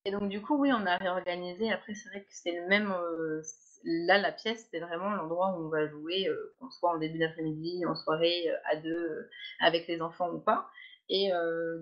[0.06, 1.70] Et donc du coup, oui, on a réorganisé.
[1.72, 5.56] Après, c'est vrai que c'est le même, heu, c là, la pièce, c'est vraiment l'endroit
[5.56, 8.90] où on va jouer, heu, qu'on soit en début d'après-midi, en soirée, heu, à 2,
[8.90, 10.68] heu, avec les enfants ou pas.
[11.10, 11.30] Et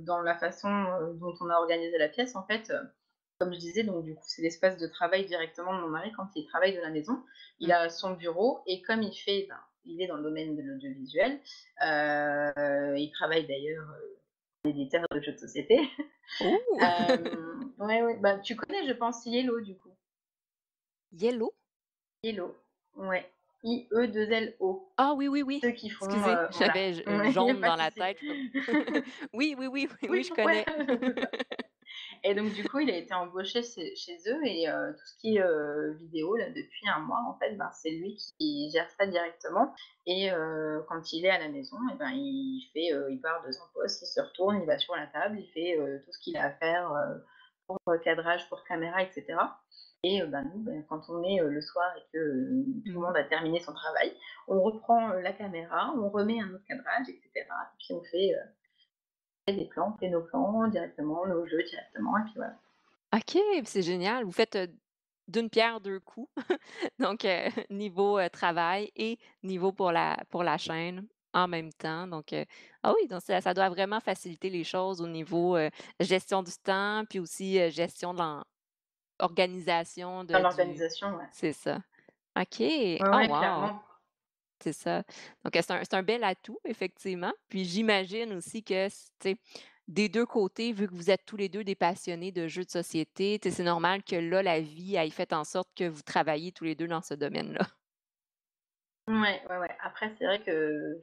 [0.00, 0.68] dans la façon,
[1.20, 2.72] dont on a organisé la pièce, en fait,
[3.38, 6.26] comme je disais, donc du coup, c'est l'espace de travail directement de mon mari quand
[6.34, 7.22] il travaille de la maison.
[7.60, 7.72] Il Mmh.
[7.72, 11.40] a son bureau et comme il fait, ben, il est dans le domaine de l'audiovisuel,
[11.80, 13.86] il travaille d'ailleurs,
[14.64, 15.78] éditeur de jeux de société.
[16.78, 19.96] Hem, ouais, ouais, bah, tu connais, je pense, Yellow, du coup?
[21.12, 21.54] Yellow?
[22.24, 22.54] Yellow,
[22.94, 23.28] ouais,
[23.64, 24.86] I-E-2-L-O.
[24.96, 25.58] Ah oui, oui, oui.
[25.60, 26.50] Ceux qui font, Excusez, voilà.
[26.50, 28.18] j'avais j heu, Ouais, il y a jaune pas dans la tête,
[29.32, 30.64] oui, oui, oui, oui, je connais.
[32.24, 35.16] Et donc du coup, il a été embauché chez chez eux et heu, tout ce
[35.18, 38.88] qui est, heu, vidéo là, depuis un mois, en fait, ben, c'est lui qui gère
[38.90, 39.74] ça directement
[40.06, 43.50] et heu, quand il est à la maison et ben, il fait, il part de
[43.50, 46.36] son poste, il se retourne, il va sur la table, il fait, tout ce qu'il
[46.36, 46.92] a à faire,
[47.66, 49.60] pour le cadrage, pour caméra et cetera.
[50.04, 52.92] Et heu, bah, nous, ben, quand on est, heu, le soir et que, tout le
[52.92, 53.00] Mmh.
[53.00, 54.12] monde a terminé son travail,
[54.48, 57.54] on reprend, la caméra, on remet un autre cadrage et cetera.
[57.62, 58.32] Et puis on fait,
[59.52, 62.54] des plans, on fait nos plans directement, nos jeux directement et puis voilà.
[63.14, 64.24] OK, c'est génial.
[64.24, 64.56] Vous faites,
[65.28, 66.30] d'une pierre deux coups.
[66.98, 67.26] Donc,
[67.70, 72.06] niveau, travail et niveau pour la pour la chaîne en même temps.
[72.06, 72.34] Donc,
[72.82, 75.56] ah oui, donc ça ça doit vraiment faciliter les choses au niveau,
[76.00, 78.44] gestion du temps, puis aussi, gestion de l'en
[79.20, 81.28] organisation Dans de l'organisation, ouais.
[81.30, 81.80] c'est ça.
[82.38, 82.60] OK.
[82.60, 83.80] Ouais, Oh ouais, wow!
[84.62, 85.02] C'est ça.
[85.44, 87.32] Donc, c'est un c'est un bel atout, effectivement.
[87.48, 89.36] Puis j'imagine aussi que tu sais,
[89.88, 92.70] des 2 côtés, vu que vous êtes tous les 2 des passionnés de jeux de
[92.70, 96.64] société, c'est normal que là, la vie ait fait en sorte que vous travaillez tous
[96.64, 97.66] les 2 dans ce domaine-là.
[99.08, 99.76] Ouais, ouais, ouais.
[99.80, 101.00] Après, c'est vrai que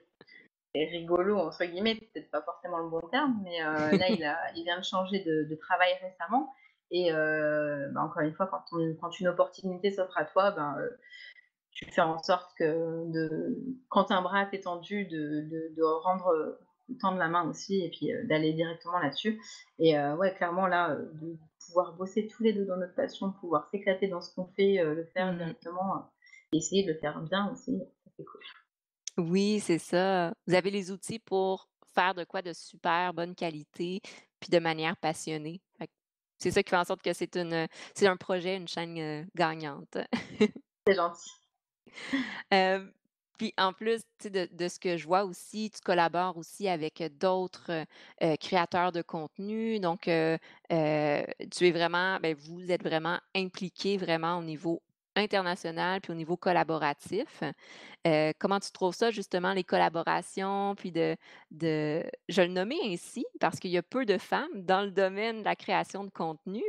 [0.75, 4.37] «rigolo» entre guillemets, c'est peut-être pas forcément le bon terme, mais heu, là, il a
[4.55, 6.53] il vient de changer de de travail récemment
[6.91, 10.75] et heu, bah, encore une fois, quand on quand une opportunité s'offre à toi, ben,
[10.79, 10.99] heu,
[11.71, 13.57] tu fais en sorte que de
[13.89, 16.59] quand un bras t'est tendu, de de de rendre,
[17.01, 19.41] tendre la main aussi et puis, d'aller directement là-dessus
[19.79, 24.07] et ouais, clairement là, de pouvoir bosser tous les 2 dans notre passion, pouvoir s'éclater
[24.07, 25.37] dans ce qu'on fait, le faire Mmh.
[25.37, 26.11] directement,
[26.53, 27.79] essayer de le faire bien aussi,
[28.17, 28.41] c'est cool.
[29.19, 30.33] Oui, c'est ça.
[30.47, 34.01] Vous avez les outils pour faire de quoi de super bonne qualité,
[34.39, 35.61] puis de manière passionnée.
[36.39, 39.27] C'est ça qui fait en sorte que c'est une, c'est un projet, une chaîne, heu,
[39.35, 39.97] gagnante.
[40.85, 41.29] C'est gentil.
[43.37, 46.67] Puis en plus, tu sais, de de ce que je vois aussi, tu collabores aussi
[46.67, 47.71] avec, heu, d'autres,
[48.21, 49.79] heu, créateurs de contenu.
[49.79, 50.09] Donc, tu
[50.69, 54.81] es vraiment ben, vous êtes vraiment impliqués vraiment au niveau
[55.19, 57.43] international puis au niveau collaboratif.
[58.07, 61.15] Heu, comment tu trouves ça justement, les collaborations, puis de
[61.51, 65.39] de je le nommer ainsi parce qu'il y a peu de femmes dans le domaine
[65.41, 66.63] de la création de contenu,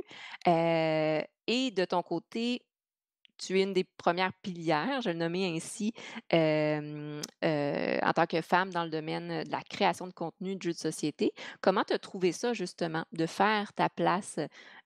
[0.48, 2.62] heu et de ton côté,
[3.38, 5.92] tu es une des premières pilières, je le nommer ainsi,
[6.34, 10.72] heu, en tant que femme dans le domaine, de la création de contenu de jeux
[10.72, 11.32] de société.
[11.62, 14.38] Comment tu as trouvé ça justement, de faire ta place,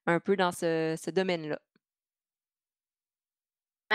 [0.07, 1.59] un peu dans ce domaine-là?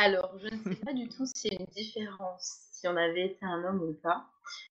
[0.01, 3.25] Alors, je ne sais pas du tout s'il y a une différence, si on avait
[3.25, 4.27] été un homme ou pas.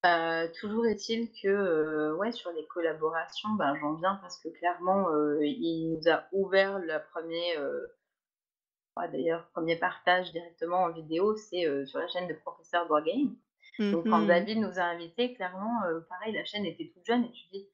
[0.06, 5.10] Heu, toujours est-il que, heu, ouais, sur les collaborations, ben, j'en viens parce que clairement,
[5.12, 7.56] heu, il nous a ouvert la premier
[9.10, 13.36] d'ailleurs, premier partage directement en vidéo, c'est, sur la chaîne de Professeur Board Game.
[13.78, 14.26] Mmh Donc quand mh.
[14.26, 17.68] David nous a invités, clairement, pareil, la chaîne était toute jeune et tu dis: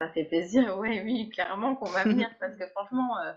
[0.00, 3.32] Ça fait plaisir, ouais, oui, clairement qu'on va venir parce que franchement, heu,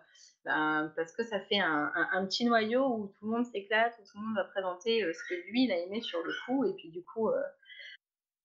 [0.46, 3.94] ben, parce que ça fait un un un petit noyau où tout le monde s'éclate,
[4.00, 6.34] où tout le monde va présenter, heu, ce que lui, il a aimé sur le
[6.46, 7.44] coup et puis du coup, heu,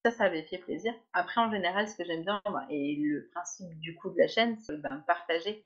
[0.04, 0.92] ça, ça avait fait plaisir.
[1.12, 4.56] Après, en général, ce que j'aime bien, et le principe du coup de la chaîne,
[4.58, 5.64] c'est, ben, partager.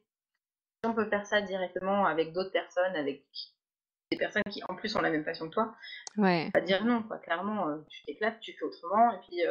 [0.85, 3.27] Si on peut faire ça directement avec d'autres personnes, avec
[4.13, 5.75] des personnes qui, en plus, ont la même passion que toi,
[6.17, 6.51] Ouais.
[6.53, 7.19] pas dire non, quoi.
[7.19, 9.43] Clairement, tu t'éclates, tu fais autrement et puis,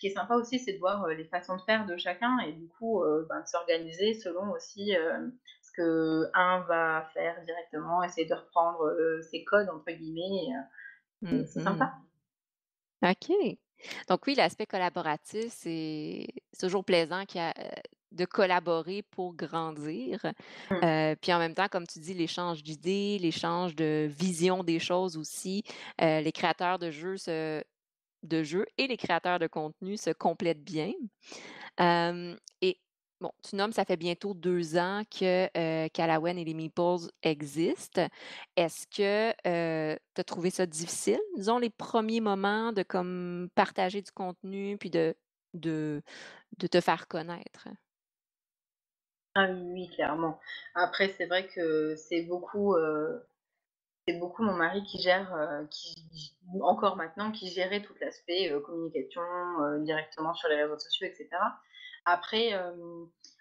[0.00, 2.52] qui est sympa aussi, c'est de voir, heu, les façons de faire de chacun et
[2.52, 5.32] du coup, ben, de s'organiser selon aussi, hem,
[5.62, 5.72] ce
[6.32, 8.90] qu'un va faire directement, essayer de reprendre,
[9.30, 10.48] «ses codes» entre guillemets
[11.22, 11.60] c'est mh.
[11.60, 11.92] sympa.
[13.02, 13.30] OK.
[14.08, 16.26] Donc oui, l'aspect collaboratif, c'est
[16.58, 17.54] toujours plaisant qu'il y a,
[18.12, 20.20] de collaborer pour grandir.
[20.70, 21.14] Mmh.
[21.22, 25.62] Puis en même temps, comme tu dis, l'échange d'idées, l'échange de vision des choses aussi.
[25.98, 27.62] Les créateurs de jeux se
[28.22, 30.92] de jeux et les créateurs de contenu se complètent bien.
[32.62, 32.78] Et
[33.20, 38.06] bon, tu nommes, ça fait bientôt 2 ans que, Calawen et les Meeples existent.
[38.56, 39.32] Est-ce que,
[40.14, 44.90] tu as trouvé ça difficile, disons les premiers moments de comme partager du contenu puis
[44.90, 45.14] de
[45.54, 46.02] de
[46.58, 47.68] de te faire connaître?
[49.36, 50.40] Ah oui, clairement.
[50.74, 52.74] Après, c'est vrai que c'est beaucoup,
[54.10, 55.94] c'est beaucoup mon mari qui gère, heu, qui
[56.62, 59.22] encore maintenant, qui gérait tout l'aspect, heu, communication,
[59.62, 61.58] heu, directement sur les réseaux sociaux et cetera.
[62.06, 62.52] Après,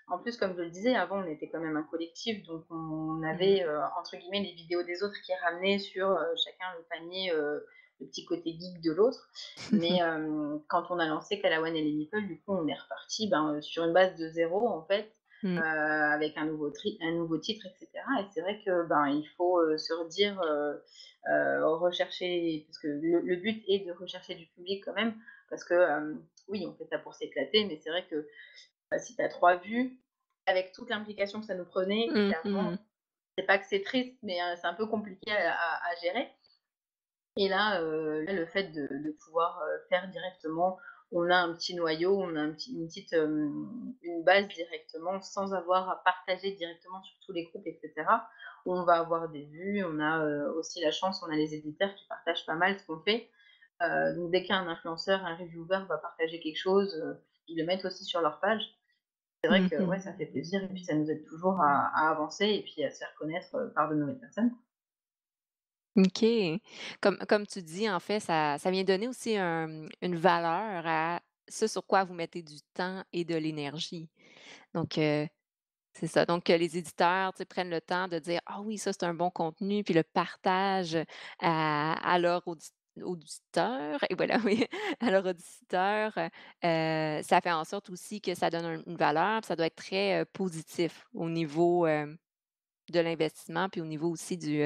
[0.10, 3.24] en plus, comme je le disais, avant, on était quand même un collectif, donc on
[3.24, 3.90] avait, Mmh.
[4.00, 6.08] entre guillemets «les vidéos des autres» qui ramenaient sur,
[6.44, 9.30] chacun le panier, le petit côté geek de l'autre.
[9.72, 10.00] Mais,
[10.68, 13.86] quand on a lancé Calawan et les Meeples, du coup, on est reparti, ben, sur
[13.86, 15.62] une base de zéro en fait, Mmh.
[15.62, 15.64] heu,
[16.14, 19.26] avec un nouveau tri un nouveau titre et cetera et c'est vrai que, ben, il
[19.38, 24.48] faut, heu, se redire, heu, rechercher parce que le le but est de rechercher du
[24.48, 25.16] public quand même
[25.50, 25.76] parce que,
[26.50, 28.28] oui, on fait ça pour s'éclater, mais c'est vrai que,
[28.92, 30.00] bah, si tu as 3 vues,
[30.48, 32.80] avec toute l'implication que ça nous prenait, Mmh clairement, mh.
[33.38, 36.30] c'est pas que c'est triste, mais, c'est un peu compliqué à à à gérer
[37.38, 40.78] et là, le fait de de pouvoir, faire directement,
[41.12, 45.22] on a un petit noyau, on a un petit une petite, hem, une base directement
[45.22, 48.28] sans avoir à partager directement sur tous les groupes et cetera.
[48.66, 51.96] On va avoir des vues, on a, heu, aussi la chance, on a les éditeurs
[51.96, 53.30] qui partagent pas mal ce qu'on fait.
[53.84, 56.96] Heu, donc dès qu'un influenceur, un reviewer va partager quelque chose,
[57.48, 58.64] ils le mettent aussi sur leur page.
[59.44, 60.02] C'est vrai Mmh que, ouais, mh.
[60.02, 62.92] ça fait plaisir et puis ça nous aide toujours à à avancer et puis à
[62.92, 64.52] se faire connaître, par de nouvelles personnes.
[66.06, 66.26] OK.
[67.02, 71.22] Comme comme tu dis, en fait, ça ça vient donner aussi un, une valeur à
[71.50, 74.10] ce sur quoi vous mettez du temps et de l'énergie.
[74.74, 75.28] Donc, heu,
[75.94, 76.26] c'est ça.
[76.26, 79.32] Donc, que les éditeurs, prennent le temps de dire: «Ah oui, ça, c'est un bon
[79.32, 80.98] contenu», puis le partagent
[81.40, 82.70] à à leurs audi
[83.04, 84.66] auditeurs et voilà, oui,
[85.02, 89.46] à leurs auditeurs, heu, ça fait en sorte aussi que ça donne un une valeur,
[89.46, 91.88] ça doit être très, heu, positif au niveau,
[92.90, 94.62] de l'investissement, puis au niveau aussi du,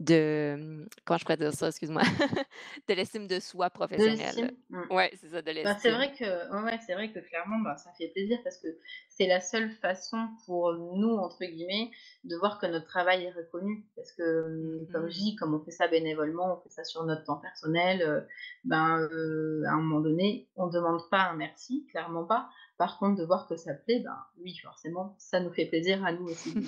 [0.00, 1.68] de, mmh, comment je pourrais dire ça?
[1.68, 2.02] Excuse-moi.
[2.88, 4.52] De l'estime de soi professionnelle.
[4.70, 4.82] Mmh.
[4.90, 5.90] Ouais, c'est ça, de Bah, c'est l'estime.
[5.90, 8.68] vrai que ouais, c'est vrai que clairement, bah, ça fait plaisir parce que
[9.08, 11.90] c'est la seule façon pour «nous» entre guillemets,
[12.24, 13.84] de voir que notre travail est reconnu.
[13.96, 17.04] Parce que, Mmh comme je dis, comme on fait ça bénévolement, on fait ça sur
[17.04, 18.26] notre temps personnel, heu,
[18.64, 22.48] ben, heu, à un moment donné, on demande pas un merci, clairement pas.
[22.78, 26.12] Par contre, de voir que ça plaît, ben, oui, forcément, ça nous fait plaisir à
[26.12, 26.60] nous aussi.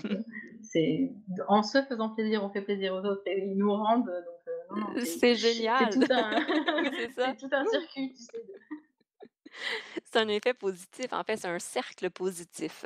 [0.70, 1.12] C'est
[1.48, 4.12] en se faisant plaisir, on fait plaisir aux autres et ils nous rendent,
[4.70, 5.92] non, c'est génial!
[5.92, 6.30] tout c'est ça.
[7.16, 8.42] c'est tout un circuit, tu sais,
[10.04, 11.12] C'est un effet positif.
[11.12, 12.84] En fait, c'est un cercle positif.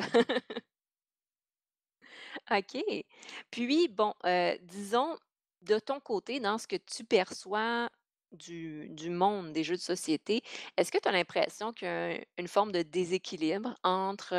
[2.50, 3.04] OK.
[3.50, 5.16] Puis bon, heu, disons,
[5.62, 7.88] de ton côté, dans ce que tu perçois
[8.32, 10.42] du monde des jeux de société,
[10.76, 14.34] est-ce que tu as l'impression qu'il y a une forme de déséquilibre entre,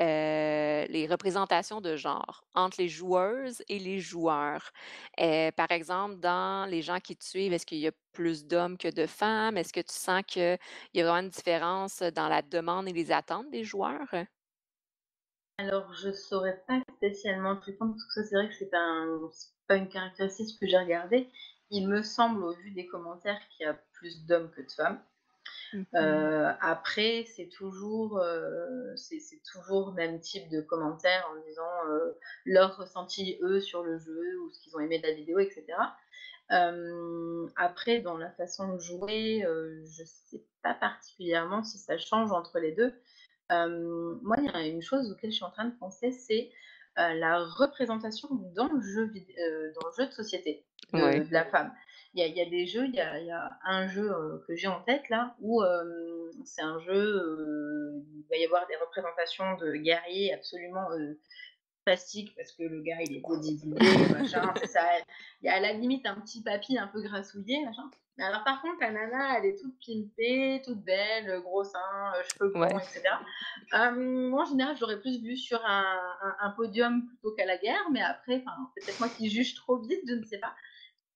[0.00, 4.70] heu, les représentations de genre, entre les joueuses et les joueurs?
[5.20, 8.78] Heu, par exemple, dans les gens qui te suivent, est-ce qu'il y a plus d'hommes
[8.78, 9.56] que de femmes?
[9.56, 10.58] Est-ce que tu sens qu'il
[10.94, 14.14] y a vraiment une différence dans la demande et les attentes des joueurs?
[15.58, 19.20] Alors, je saurais pas spécialement répondre parce que ça, c'est vrai que c'est pas un
[19.66, 21.28] pas une caractéristique que j'ai regardée.
[21.70, 25.02] Il me semble, au vu des commentaires, qu'il y a plus d'hommes que de femmes.
[25.72, 25.94] Mmh mh.
[25.96, 29.20] Heu, après, c'est toujours, heu, c'est
[29.52, 34.40] toujours le même type de commentaires en disant, heu, leur ressenti, eux, sur le jeu
[34.42, 35.96] ou ce qu'ils ont aimé de la vidéo et cetera.
[36.50, 42.32] Hem, après, dans la façon de jouer, heu, je sais pas particulièrement si ça change
[42.32, 42.94] entre les 2.
[43.50, 46.50] Hem, moi, il y a une chose auquel je suis en train de penser, c'est,
[46.98, 51.26] la représentation dans le jeu vid heu, dans le jeu de société de Ouais.
[51.28, 51.74] de la femme.
[52.14, 53.86] Il y a il y a des jeux, il y a il y a un
[53.88, 58.36] jeu, heu, que j'ai en tête là où, hem, c'est un jeu, heu, il va
[58.36, 60.88] y avoir des représentations de guerriers absolument,
[61.84, 64.88] Plastique parce que le gars il est bodybuildé, machin, ça.
[65.42, 67.90] Il y a à la limite un petit papy un peu grassouillet, machin.
[68.16, 72.22] Mais alors par contre la nana elle est toute pimpée, toute belle, gros seins, heu,
[72.22, 72.80] cheveux blonds Ouais.
[72.80, 73.20] et cetera.
[73.72, 77.44] Hem, moi en général je l'aurais plus vu sur un un un podium plutôt qu'à
[77.44, 78.42] la guerre, mais après,
[78.74, 80.54] c'est peut-être moi qui juge trop vite, je ne sais pas.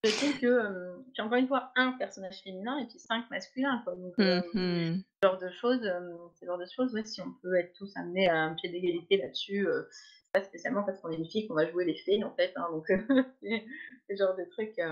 [0.04, 3.80] Je sais que, hem, puis encore une fois, un personnage féminin et puis 5 masculins
[3.84, 5.02] quoi, donc Mmh heu, mh.
[5.22, 5.82] ce genre de choses,
[6.40, 9.16] ce genre de choses, ouais, si on peut être tous amenés à un pied d'égalité
[9.18, 12.22] là-dessus, heu, c'est pas spécialement parce qu'on est une fille qu'on va jouer les fées
[12.24, 12.87] en fait, hein, donc
[13.42, 13.66] c'est
[14.11, 14.82] le genre de truc, qui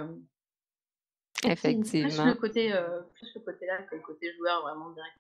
[1.99, 2.35] plus le Effectivement.
[2.35, 2.73] côté,
[3.15, 5.17] plus le côté là que le côté joueur vraiment direct.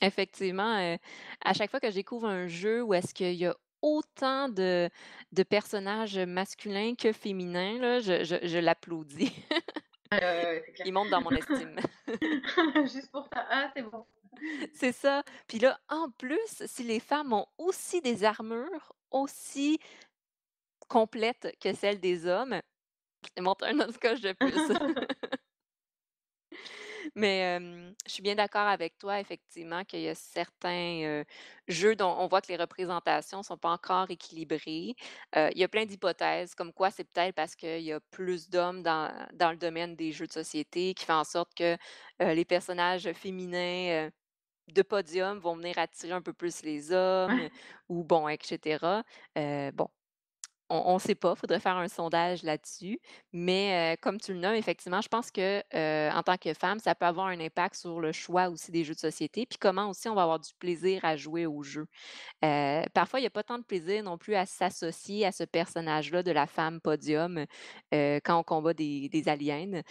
[0.00, 0.98] Effectivement,
[1.44, 4.88] à chaque fois que je découvre un jeu où est-ce qu'il y a autant de
[5.32, 9.32] de personnages masculins que féminins, là, je je je l'applaudis.
[10.84, 11.76] Il monte dans mon estime.
[12.86, 14.06] Juste pour ça: «Ah c'est bon».
[14.74, 15.22] C'est ça.
[15.46, 19.78] Puis là, en plus, si les femmes ont aussi des armures aussi
[20.88, 22.60] complètes que celles des hommes,
[23.40, 24.52] monte un autre coche de plus.
[27.16, 27.58] Mais,
[28.06, 31.24] je suis bien d'accord avec toi, effectivement, qu'il y a certains,
[31.68, 34.94] jeux dont on voit que les représentations sont pas encore équilibrées.
[35.36, 38.82] Il y a plein d'hypothèses comme quoi c'est peut-être parce qu'il y a plus d'hommes
[38.82, 41.76] dans dans le domaine des jeux de société qui fait en sorte que,
[42.20, 44.08] les personnages féminins,
[44.68, 47.52] de podium vont venir attirer un peu plus les hommes Ouais.
[47.88, 49.04] ou bon et cetera.
[49.38, 49.88] Heu, bon,
[50.74, 52.98] on ne sait pas, il faudrait faire un sondage là-dessus,
[53.32, 56.78] mais heu, comme tu le nommes, effectivement, je pense que, heu, en tant que femme,
[56.78, 59.90] ça peut avoir un impact sur le choix aussi des jeux de société, puis comment
[59.90, 61.86] aussi on va avoir du plaisir à jouer aux jeux.
[62.44, 65.44] Heu, parfois, il y a pas tant de plaisir non plus à s'associer à ce
[65.44, 67.46] personnage-là de la femme podium,
[67.92, 69.82] quand on combat des des aliens,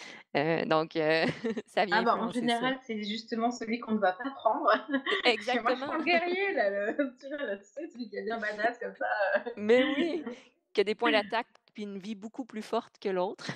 [0.67, 0.93] donc
[1.67, 4.69] ça vient Ah bah, en général, c'est justement celui qu'on ne va pas prendre.
[5.51, 8.09] Que moi je prends exactement, le guerrier là, le tu vois, le tu sais, celui
[8.09, 9.05] qui est bien badass comme ça,
[9.55, 10.25] mais oui,
[10.73, 13.47] qui a des points d'attaque puis une vie beaucoup plus forte que l'autre.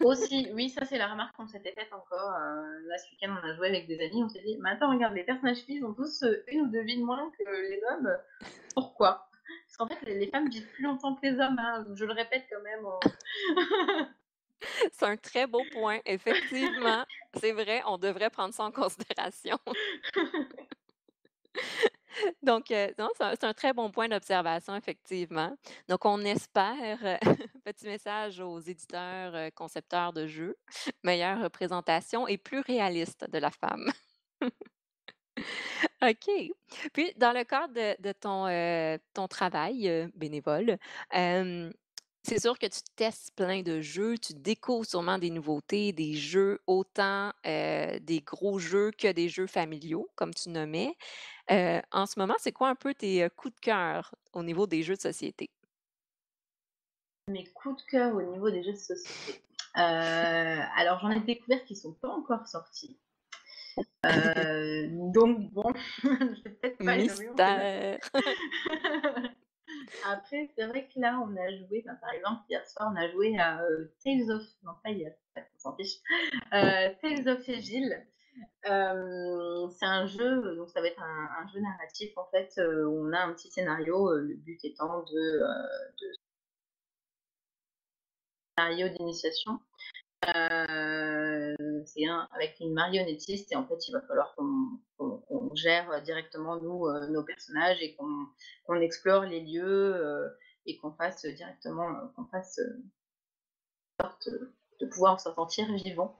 [0.00, 3.48] Aussi, oui, ça c'est la remarque qu'on s'était faite encore, heu, là ce week-end on
[3.48, 5.94] a joué avec des amis, on s'est dit: «Mais attends regarde les personnages filles ont
[5.94, 8.10] tous, heu, 1 ou 2 vies de moins que les hommes,
[8.74, 9.28] pourquoi?»
[9.66, 12.12] parce qu'en fait les les femmes vivent plus longtemps que les hommes, hein, je le
[12.14, 12.86] répète quand même
[14.92, 17.04] C'est un très beau point, effectivement.
[17.34, 19.58] C'est vrai, on devrait prendre ça en considération.
[22.42, 25.56] Donc, non, c'est un très bon point d'observation, effectivement.
[25.88, 27.18] Donc, on espère, heu,
[27.64, 30.56] petit message aux éditeurs, heu, concepteurs de jeux,
[31.04, 33.90] meilleure représentation et plus réaliste de la femme.
[36.02, 36.52] OK.
[36.92, 40.78] Puis, dans le cadre de de ton, travail, bénévole,
[42.22, 46.60] c'est sûr que tu testes plein de jeux, tu découvres sûrement des nouveautés, des jeux
[46.66, 50.94] autant, des gros jeux que des jeux familiaux, comme tu nommais.
[51.50, 54.96] En ce moment, c'est quoi un peu tes, coups de cœur au niveau des jeux
[54.96, 55.50] de société?
[57.28, 59.42] mes coups de cœur au niveau des jeux de société.
[59.76, 62.98] Heu, alors j'en ai découvert qui sont pas encore sortis,
[64.04, 65.72] heu, donc bon,
[66.02, 67.98] je vais peut-être pas les nommer,
[70.04, 73.08] Après, c'est vrai que là, on a joué, bah, par exemple, hier soir, on a
[73.10, 75.96] joué à, heu, Tales of non pas hier, on s'en fiche,
[76.54, 77.90] heu, Tales of Aegir.
[78.64, 83.12] Hem, c'est un jeu, donc ça va être un jeu narratif en fait, où on
[83.12, 85.42] a un petit scénario, le but étant de,
[88.56, 89.60] scénario d'initiation.
[90.28, 95.54] Heu, c'est un avec une marionnettiste et en fait, il va falloir qu'on qu'on qu'on
[95.54, 98.26] gère, directement nous, heu, nos personnages et qu'on
[98.64, 102.60] qu'on explore les lieux, heu et qu'on fasse, directement, qu'on fasse,
[104.00, 104.28] sorte,
[104.80, 106.16] de pouvoir s'en sortir vivant.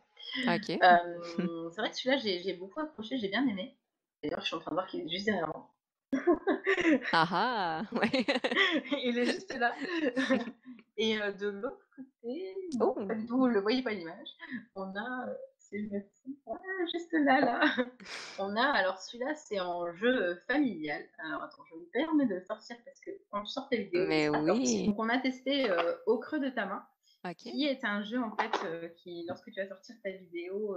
[0.48, 0.66] OK.
[0.66, 3.76] C'est vrai que celui-là, j'ai j'ai beaucoup accroché, j'ai bien aimé.
[4.22, 5.68] D'ailleurs, je suis en train de voir qu'il est juste derrière moi.
[7.12, 7.82] Ah ah!
[7.92, 8.10] Ouais.
[9.04, 9.74] Il est juste là.
[10.96, 12.96] Et de l'autre côté, Oh!
[12.98, 14.28] du tout, vous le voyez pas l'image.
[14.74, 16.00] On a, heu, si je me
[16.42, 16.60] trompe
[16.92, 17.60] juste là, là.
[18.38, 21.02] On a alors celui-là, c'est en jeu, heu, familial.
[21.18, 24.28] Alors attends, je me permets de sortir parce que quand je sors tes vidéos, Mais
[24.28, 24.86] oui!
[24.86, 25.70] Donc on a testé,
[26.06, 26.86] Au creux de ta main,
[27.36, 30.76] qui est un jeu en fait, qui lorsque tu vas sortir ta vidéo,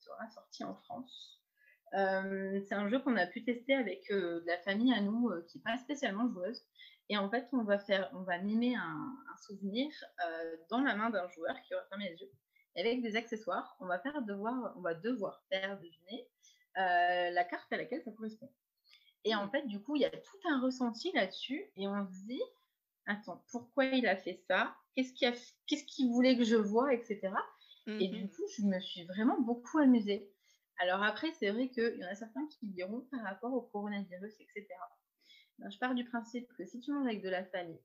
[0.00, 1.40] sera sorti en France.
[1.92, 5.62] C'est un jeu qu'on a pu tester avec, de la famille à nous, qui est
[5.62, 6.64] pas spécialement joueuse
[7.08, 9.88] et en fait, on va faire on va mimer un un souvenir,
[10.26, 12.30] heu, dans la main d'un joueur qui aura fermé les yeux
[12.76, 16.26] et avec des accessoires, on va faire devoir on va devoir faire deviner,
[16.78, 18.50] heu, la carte à laquelle ça correspond
[19.24, 22.24] et en fait, du coup, il y a tout un ressenti là-dessus et on se
[22.26, 22.42] dit:
[23.06, 24.74] «Attends, pourquoi il a fait ça?
[24.96, 25.12] Qu'est-ce
[25.84, 27.40] qu'il voulait que je voie?» et cetera
[27.98, 30.28] et du Mmh coup, je me suis vraiment beaucoup amusée.
[30.78, 34.34] Alors après, c'est vrai qu'il y en a certains qui diront par rapport au coronavirus
[34.40, 34.86] et cetera.
[35.58, 37.80] Ben, je pars du principe que si tu manges avec de la famille,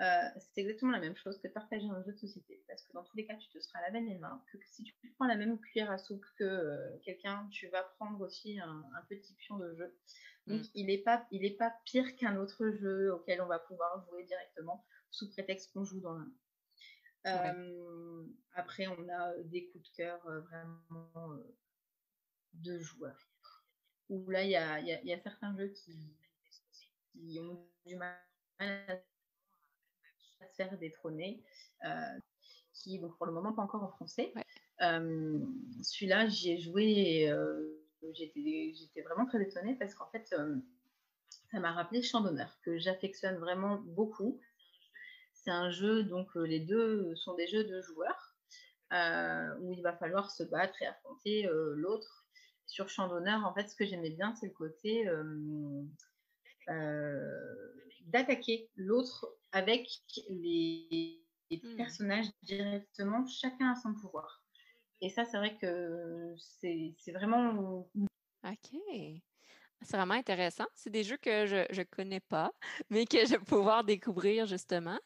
[0.00, 0.04] heu,
[0.38, 3.04] c'est exactement la même chose que de partager un jeu de société parce que dans
[3.04, 5.58] tous les cas, tu te seras lavé les mains, que si tu prends la même
[5.60, 9.74] cuillère à soupe que, heu, quelqu'un, tu vas prendre aussi un un petit pion de
[9.74, 9.94] jeu.
[10.46, 10.70] Donc Mmh.
[10.74, 14.24] il est pas il est pas pire qu'un autre jeu auquel on va pouvoir jouer
[14.24, 16.32] directement sous prétexte qu'on joue dans la main.
[17.32, 17.54] Ouais.
[17.54, 20.20] Hem, après on a, des coups de cœur,
[20.50, 21.38] vraiment,
[22.54, 23.30] de joueurs.
[24.08, 26.17] Où là, il y a y a certains jeux qui
[27.18, 28.16] qui ont du mal
[28.60, 29.00] à
[30.48, 31.42] se faire détrôner,
[31.84, 32.20] heu,
[32.72, 34.32] qui donc pour le moment pas encore en français.
[34.36, 34.44] Ouais.
[34.78, 35.52] Hem,
[35.82, 40.34] celui-là, j'y ai joué et heu, j'étais vraiment très étonnée parce qu'en fait,
[41.50, 44.40] ça m'a rappelé Champ d'honneur que j'affectionne vraiment beaucoup.
[45.32, 48.36] C'est un jeu donc les 2 sont des jeux de joueurs,
[49.60, 52.26] où il va falloir se battre et affronter, l'autre.
[52.66, 55.08] Sur Champ d'honneur, en fait, ce que j'aimais bien, c'est le côté,
[58.02, 59.88] d'attaquer l'autre avec
[60.28, 61.78] les les Mmh.
[61.78, 64.44] personnages directement, chacun a son pouvoir
[65.02, 67.90] et ça, c'est vrai que c'est vraiment
[68.44, 68.78] OK.
[69.82, 70.66] C'est vraiment intéressant.
[70.74, 72.52] C'est des jeux que je je connais pas,
[72.90, 74.98] mais que je vais pouvoir découvrir justement.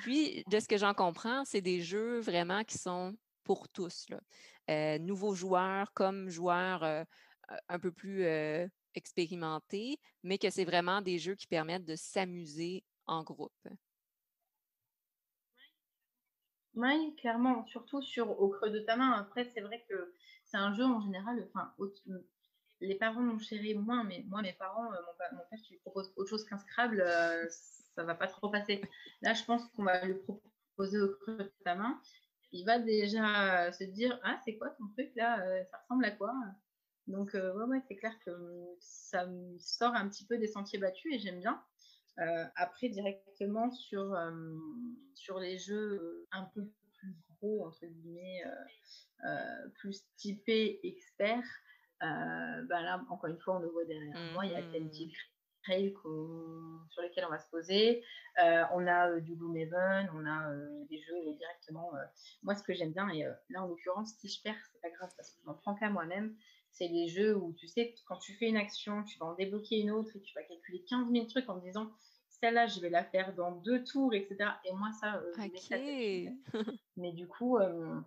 [0.00, 4.20] Puis, de ce que j'en comprends, c'est des jeux vraiment qui sont pour tous, là.
[4.70, 7.04] Heu, nouveaux joueurs comme joueurs, heu,
[7.68, 8.24] un peu plus,
[8.94, 13.52] expérimentés, mais que c'est vraiment des jeux qui permettent de s'amuser en groupe.
[16.74, 19.12] Oui, clairement, surtout sur Au creux de ta main.
[19.12, 20.14] Après, c'est vrai que
[20.44, 21.74] c'est un jeu en général, enfin,
[22.80, 24.96] les parents mon chéri moins, mais moi, mes parents, heu,
[25.32, 28.82] mon père, tu lui proposes autre chose qu'un Scrabble, heu, ça va pas trop passer.
[29.22, 32.00] Là, je pense qu'on va lui proposer Au creux de ta main.
[32.52, 36.12] Il va déjà se dire: «Ah, c'est quoi ton truc là, heu, ça ressemble à
[36.12, 36.34] quoi?»
[37.10, 40.78] Donc ouais, ouais, c'est clair que, mmh, ça me sort un petit peu des sentiers
[40.78, 41.62] battus et j'aime bien.
[42.18, 44.60] Heu, après directement sur, hem,
[45.14, 48.42] sur les jeux, heu, un peu plus «gros» entre guillemets,
[49.24, 51.48] heu, plus typés experts,
[52.00, 55.92] bah, là, encore une fois, on le voit derrière Mmh moi, il y a Dream
[55.92, 58.02] qu'on sur lesquels on va se poser.
[58.38, 60.54] On a, du Gloomhaven, on a,
[60.88, 61.92] des jeux directement,
[62.42, 65.10] moi, ce que j'aime bien et là, en l'occurrence, si je perds, c'est pas grave
[65.16, 66.34] parce que je m'en prends qu'à moi-même.
[66.72, 69.78] C'est les jeux où tu sais, quand tu fais une action, tu vas en débloquer
[69.80, 71.90] une autre et tu vas calculer 15 000 trucs en te disant:
[72.28, 75.22] «Celle-là, je vais la faire dans 2 tours» et cetera et moi, ça.
[75.38, 75.70] OK.
[76.96, 78.04] Mais du coup, hem,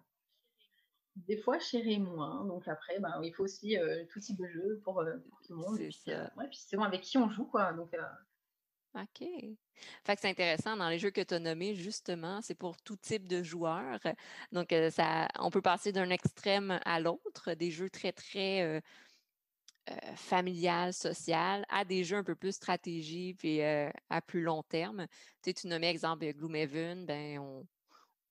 [1.15, 4.47] des fois, je chéris moins, donc après, ben, il faut aussi, heu, tout type de
[4.47, 5.03] jeu pour,
[5.45, 6.31] tout le monde C'est ça.
[6.37, 7.93] ouais, puis selon avec qui on joue, quoi, donc
[8.95, 9.25] OK.
[10.05, 12.95] Fait que c'est intéressant dans les jeux que tu as nommés, justement, c'est pour tout
[12.95, 13.99] type de joueurs.
[14.51, 18.81] Donc, heu, ça on peut passer d'un extrême à l'autre, des jeux très, très, heu
[19.89, 24.63] heu, familial, social, à des jeux un peu plus stratégie puis, heu, à plus long
[24.63, 25.07] terme.
[25.41, 27.67] Tu sais, tu nommais exemple Gloomhaven, ben, on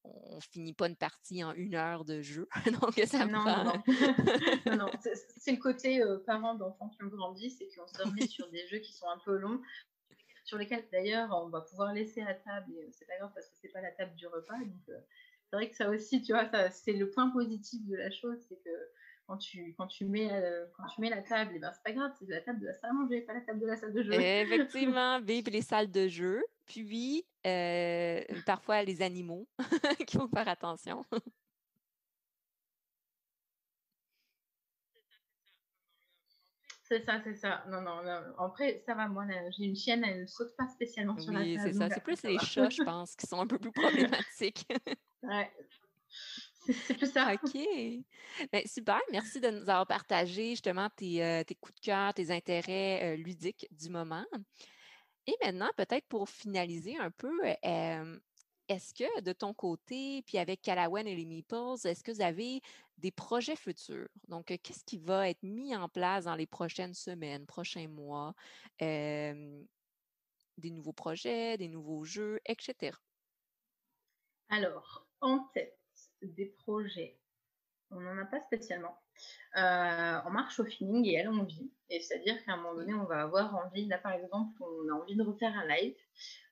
[0.04, 2.48] on finit pas une partie en une heure de jeu,
[2.82, 3.82] donc ça non, non, prend non.
[4.66, 8.24] Non, non, c'est c'est le côté, parents d'enfants qui ont grandi, c'est qu'on se remet
[8.24, 9.60] sur des jeux qui sont un peu longs,
[10.44, 13.48] sur lesquels d'ailleurs on va pouvoir laisser à table et heu, c'est pas grave parce
[13.48, 14.96] que c'est pas la table du repas donc heu,
[15.46, 18.38] c'est vrai que ça aussi, tu vois, ça c'est le point positif de la chose,
[18.48, 18.70] c'est que
[19.26, 21.92] quand tu quand tu mets, heu, quand tu mets la table et ben, c'est pas
[21.92, 23.92] grave, c'est la table de la salle à manger, pas la table de la salle
[23.92, 24.18] de jeu.
[24.42, 27.26] Effectivement, vivre les salles de jeu, puis,
[28.44, 29.48] parfois les animaux
[30.06, 31.04] qu'il faut faire attention.
[36.92, 37.64] C'est ça, c'est ça.
[37.68, 41.32] Non, non, non, après ça va, moi j'ai une chienne, elle saute pas spécialement sur
[41.32, 41.90] la Oui, c'est table ça.
[41.90, 42.38] C'est plus ça les va.
[42.38, 44.66] chats, je pense, qui sont un peu plus problématiques.
[45.22, 45.52] Ouais,
[46.86, 47.34] c'est plus ça.
[47.34, 47.56] OK.
[48.52, 52.30] Ben, super, merci de nous avoir partagé justement tes, heu, tes coups de cœur, tes
[52.30, 54.24] intérêts, heu, ludiques du moment
[55.26, 57.32] et maintenant, peut-être pour finaliser un peu,
[57.62, 58.20] hem,
[58.72, 62.60] est-ce que de ton côté, puis avec Calawan et les Meeples, est-ce que vous avez
[62.98, 64.08] des projets futurs?
[64.28, 68.34] Donc, qu'est-ce qui va être mis en place dans les prochaines semaines, prochains mois?
[70.58, 72.96] des nouveaux projets, des nouveaux jeux, etc.
[74.48, 75.78] Alors, en tête
[76.22, 77.18] des projets,
[77.90, 78.96] on n'en a pas spécialement.
[79.56, 81.70] Euh, on marche au feeling et elle envie.
[81.90, 84.92] Et c'est-à-dire qu'à un moment donné, on va avoir envie, là par exemple, on a
[84.92, 85.96] envie de refaire un live.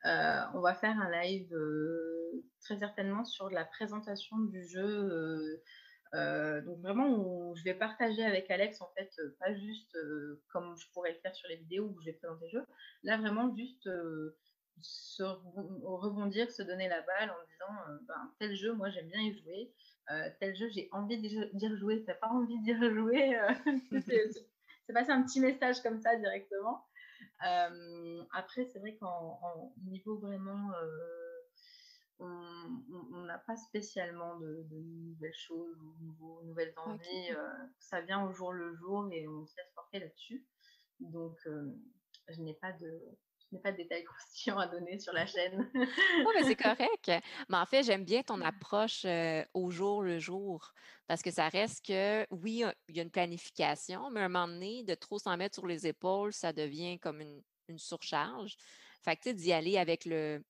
[0.07, 5.63] Euh, on va faire un live euh, très certainement sur la présentation du jeu.
[6.13, 9.97] donc vraiment, je vais partager avec Alex, en fait, pas juste
[10.49, 12.67] comme je pourrais le faire sur les vidéos où je vais présenter le jeu.
[13.03, 13.89] Là, vraiment, juste
[14.83, 19.39] se rebondir, se donner la balle en disant ben, tel jeu, moi j'aime bien y
[19.39, 19.71] jouer.
[20.11, 23.39] Euh, tel jeu, j'ai envie d'y rejouer, t'as pas envie d'y rejouer.
[23.39, 23.53] Euh,
[24.87, 26.85] c'est passé un petit message comme ça directement.
[27.47, 30.73] Euh, après, c'est vrai qu'en niveau vraiment,
[32.19, 35.77] on n'a pas spécialement de, nouvelles choses
[36.21, 37.31] ou nouvelles envies.
[37.79, 40.47] ça vient au jour le jour et on se laisse porter là-dessus.
[41.01, 41.39] Donc,
[42.29, 43.01] je n'ai pas de,
[43.53, 45.71] n'ai pas de détails croustillants à donner sur la chaîne.
[45.75, 47.11] oh, mais c'est correct.
[47.49, 49.07] Mais en fait, j'aime bien ton approche
[49.55, 50.73] au jour le jour
[51.07, 54.49] parce que ça reste que, oui, il y a une planification, mais à un moment
[54.49, 57.43] donné, de trop s'en mettre sur les épaules, ça devient comme une,
[57.77, 58.57] surcharge.
[59.03, 60.43] Fait que, tu sais, d'y aller avec le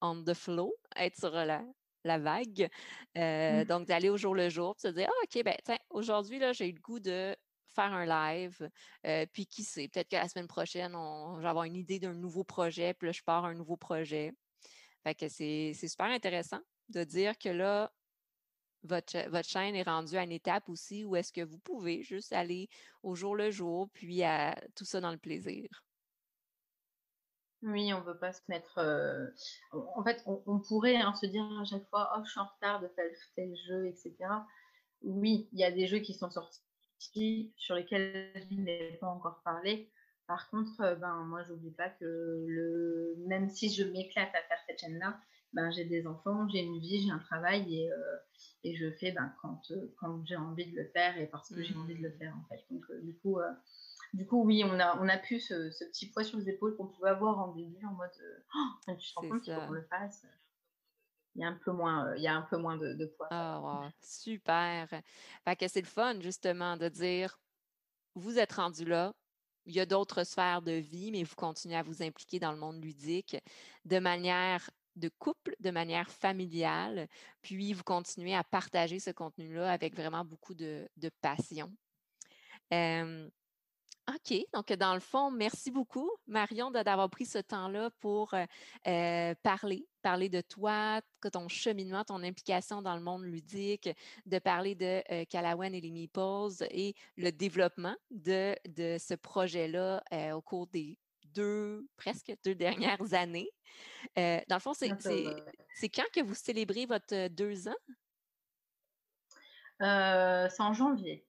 [0.00, 1.64] on the flow, être sur la,
[2.04, 2.68] la vague.
[3.16, 3.64] Mmh.
[3.64, 6.68] Donc, d'aller au jour le jour, se dire, ah, OK, ben, tiens, aujourd'hui, là, j'ai
[6.68, 7.34] eu le goût de
[7.74, 8.70] faire un live.
[9.32, 12.14] puis qui sait, peut-être que la semaine prochaine, on, je vais avoir une idée d'un
[12.14, 14.32] nouveau projet, puis là, je pars un nouveau projet.
[15.02, 17.92] Fait que c'est super intéressant de dire que là,
[18.82, 22.32] votre, votre, chaîne est rendue à une étape aussi où est-ce que vous pouvez juste
[22.32, 22.68] aller
[23.02, 25.68] au jour le jour, puis à, tout ça dans le plaisir.
[27.62, 28.78] Oui, on ne veut pas se mettre.
[29.72, 32.80] en fait, on, pourrait hein, se dire à chaque fois, oh, je suis en retard
[32.80, 34.14] de faire tel jeu, etc.
[35.02, 36.60] Oui, il y a des jeux qui sont sortis
[37.56, 39.90] sur lesquels je n'ai pas encore parlé.
[40.26, 42.04] Par contre, euh, ben, moi, j'oublie pas que
[42.46, 43.14] le...
[43.26, 45.18] même si je m'éclate à faire cette chaîne-là,
[45.54, 48.16] ben, j'ai des enfants, j'ai une vie, j'ai un travail et, euh,
[48.64, 51.62] et je fais ben, quand, euh, quand j'ai envie de le faire et parce que
[51.62, 52.62] j'ai envie de le faire en fait.
[52.70, 53.38] Donc, du, coup,
[54.12, 56.76] du coup, oui, on a, on a pu ce, ce petit poids sur les épaules
[56.76, 58.10] qu'on pouvait avoir en début en mode
[58.54, 60.26] oh, tu te rends compte qu'il faut qu'on le fasse
[61.34, 63.28] il y a un peu moins, il y a un peu moins de, poids.
[63.30, 64.88] Ah, super.
[65.58, 67.38] Que c'est le fun, justement, de dire
[68.14, 69.14] vous êtes rendu là,
[69.66, 72.58] il y a d'autres sphères de vie, mais vous continuez à vous impliquer dans le
[72.58, 73.36] monde ludique
[73.84, 77.06] de manière de couple, de manière familiale,
[77.40, 80.88] puis vous continuez à partager ce contenu-là avec vraiment beaucoup de,
[81.20, 81.72] passion.
[84.08, 84.34] OK.
[84.54, 88.44] Donc, dans le fond, merci beaucoup, Marion, d'avoir pris ce temps-là pour euh,
[88.86, 93.90] euh, parler, parler de toi, ton cheminement, ton implication dans le monde ludique,
[94.24, 100.02] de parler de euh, Calawan et les Meeples et le développement de, de ce projet-là
[100.34, 100.98] au cours des
[101.34, 102.54] deux, presque deux
[102.94, 103.50] dernières années.
[104.16, 107.82] dans le fond, c'est quand que vous célébrez votre deux ans?
[109.78, 111.22] c'est en janvier.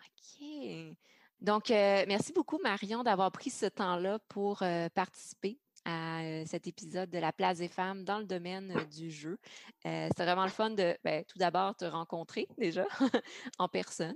[0.00, 0.96] OK.
[1.42, 6.66] Donc, euh, merci beaucoup, Marion, d'avoir pris ce temps-là pour euh, participer à euh, cet
[6.66, 9.38] épisode de la place des femmes dans le domaine du jeu.
[9.84, 12.86] c'est vraiment le fun de, ben, tout d'abord, te rencontrer déjà
[13.58, 14.14] en personne,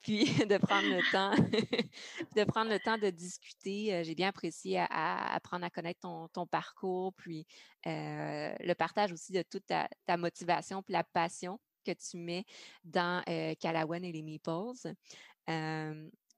[0.00, 1.34] puis de prendre le temps,
[2.36, 4.02] de prendre le temps de discuter.
[4.04, 7.46] J'ai bien apprécié à, apprendre à connaître ton, parcours, puis
[7.84, 12.44] le partage aussi de toute ta, motivation, puis la passion que tu mets
[12.84, 13.22] dans
[13.60, 14.94] Calawan et les Meeples.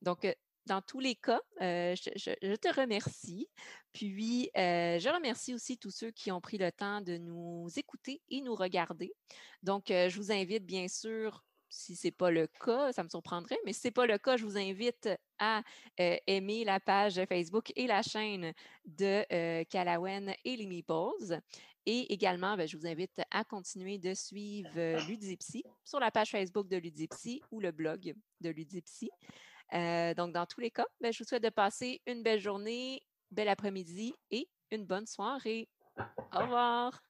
[0.02, 0.26] Donc,
[0.66, 3.48] dans tous les cas, je, te remercie.
[3.92, 8.40] Puis, je remercie aussi tous ceux qui ont pris le temps de nous écouter et
[8.40, 9.12] nous regarder.
[9.62, 13.58] Donc, je vous invite, bien sûr, si ce n'est pas le cas, ça me surprendrait,
[13.64, 15.08] mais si ce n'est pas le cas, je vous invite
[15.38, 15.62] à
[15.98, 18.52] aimer la page Facebook et la chaîne
[18.84, 21.40] de Calawen et les Meeples.
[21.86, 26.66] Et également, ben, je vous invite à continuer de suivre Ludipsy sur la page Facebook
[26.66, 29.10] de Ludipsy ou le blog de Ludipsy.
[29.72, 33.00] Euh, donc, dans tous les cas, ben, je vous souhaite de passer une belle journée,
[33.30, 35.68] bel après-midi et une bonne soirée.
[36.32, 37.02] Au revoir.